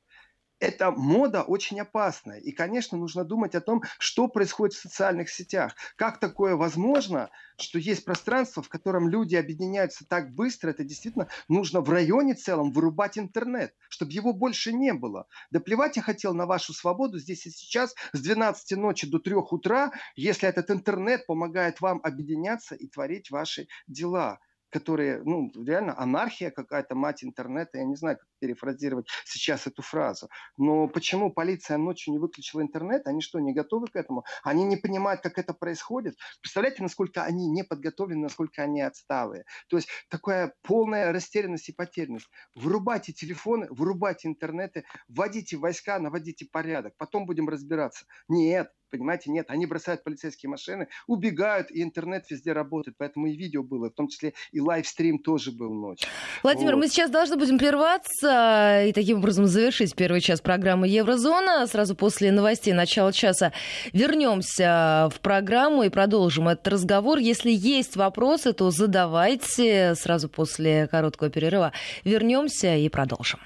эта 0.60 0.92
мода 0.92 1.44
очень 1.44 1.80
опасная. 1.80 2.40
И, 2.40 2.52
конечно, 2.52 2.98
нужно 2.98 3.24
думать 3.24 3.56
о 3.56 3.62
том, 3.62 3.84
что 4.00 4.28
происходит 4.28 4.76
в 4.76 4.82
социальных 4.82 5.30
сетях. 5.30 5.76
Как 5.96 6.20
такое 6.20 6.56
возможно, 6.56 7.30
что 7.60 7.80
есть 7.80 8.06
пространство, 8.06 8.64
в 8.64 8.70
котором 8.70 9.10
люди 9.10 9.36
объединяются 9.36 10.06
так 10.08 10.34
быстро, 10.34 10.72
это 10.72 10.84
действительно 10.84 11.28
нужно 11.48 11.82
в 11.82 11.90
районе 11.90 12.34
целом 12.34 12.72
вырубать 12.72 13.18
интернет, 13.18 13.74
чтобы 13.90 14.12
его 14.12 14.34
больше 14.34 14.74
не 14.74 14.94
было. 14.94 15.28
Да 15.52 15.60
плевать 15.60 15.96
я 15.98 16.02
хотел 16.02 16.34
на 16.34 16.46
вашу 16.46 16.74
свободу 16.74 17.20
здесь 17.20 17.46
и 17.46 17.52
сейчас 17.52 17.94
с 18.14 18.20
12 18.20 18.78
ночи 18.78 19.08
до 19.08 19.20
3 19.20 19.36
утра, 19.36 19.92
если 20.16 20.50
этот 20.50 20.72
интернет 20.72 21.26
помогает 21.28 21.82
вам 21.82 22.00
объединяться 22.04 22.76
и 22.76 22.88
творить 22.88 23.30
ваши 23.32 23.68
дела 23.88 24.40
которые, 24.70 25.22
ну, 25.24 25.50
реально 25.66 25.98
анархия 25.98 26.52
какая-то, 26.52 26.96
мать 26.96 27.24
интернета, 27.24 27.78
я 27.78 27.86
не 27.86 27.96
знаю, 27.96 28.20
перефразировать 28.40 29.08
сейчас 29.26 29.68
эту 29.68 29.82
фразу. 29.82 30.30
Но 30.58 30.88
почему 30.88 31.32
полиция 31.32 31.78
ночью 31.78 32.14
не 32.14 32.20
выключила 32.20 32.62
интернет? 32.62 33.08
Они 33.08 33.22
что, 33.22 33.40
не 33.40 33.54
готовы 33.54 33.88
к 33.88 33.96
этому? 33.96 34.24
Они 34.44 34.64
не 34.64 34.78
понимают, 34.78 35.22
как 35.22 35.38
это 35.38 35.54
происходит? 35.54 36.16
Представляете, 36.42 36.84
насколько 36.84 37.24
они 37.24 37.48
не 37.48 37.64
подготовлены, 37.64 38.24
насколько 38.24 38.64
они 38.64 38.82
отсталые? 38.82 39.46
То 39.70 39.78
есть 39.78 39.90
такая 40.10 40.54
полная 40.62 41.12
растерянность 41.12 41.70
и 41.70 41.74
потерянность. 41.74 42.28
Вырубайте 42.56 43.14
телефоны, 43.14 43.68
вырубайте 43.70 44.28
интернеты, 44.28 44.86
вводите 45.08 45.58
войска, 45.58 46.00
наводите 46.00 46.48
порядок, 46.52 46.94
потом 46.98 47.26
будем 47.26 47.50
разбираться. 47.50 48.06
Нет, 48.28 48.72
Понимаете, 48.90 49.32
нет, 49.32 49.48
они 49.50 49.66
бросают 49.66 50.04
полицейские 50.04 50.50
машины, 50.50 50.88
убегают, 51.08 51.72
и 51.72 51.84
интернет 51.84 52.30
везде 52.30 52.54
работает. 52.54 52.96
Поэтому 52.98 53.28
и 53.28 53.36
видео 53.36 53.64
было, 53.64 53.90
в 53.90 53.94
том 53.94 54.08
числе 54.08 54.34
и 54.52 54.62
лайвстрим 54.62 55.20
тоже 55.20 55.52
был 55.52 55.74
ночью. 55.74 56.08
Владимир, 56.44 56.76
вот. 56.76 56.84
мы 56.84 56.88
сейчас 56.88 57.12
должны 57.12 57.36
будем 57.36 57.58
прерваться 57.58 58.27
и 58.30 58.94
таким 58.94 59.20
образом 59.20 59.48
завершить 59.48 59.96
первый 59.96 60.22
час 60.22 60.42
программы 60.42 60.88
Еврозона. 60.88 61.68
Сразу 61.68 61.96
после 61.96 62.32
новостей 62.32 62.74
начала 62.74 63.12
часа 63.12 63.54
вернемся 63.94 65.10
в 65.14 65.20
программу 65.22 65.84
и 65.84 65.90
продолжим 65.90 66.48
этот 66.48 66.68
разговор. 66.68 67.18
Если 67.18 67.52
есть 67.52 67.96
вопросы, 67.96 68.54
то 68.54 68.72
задавайте 68.72 69.96
сразу 69.96 70.30
после 70.30 70.88
короткого 70.88 71.30
перерыва. 71.30 71.72
Вернемся 72.04 72.76
и 72.76 72.90
продолжим. 72.90 73.40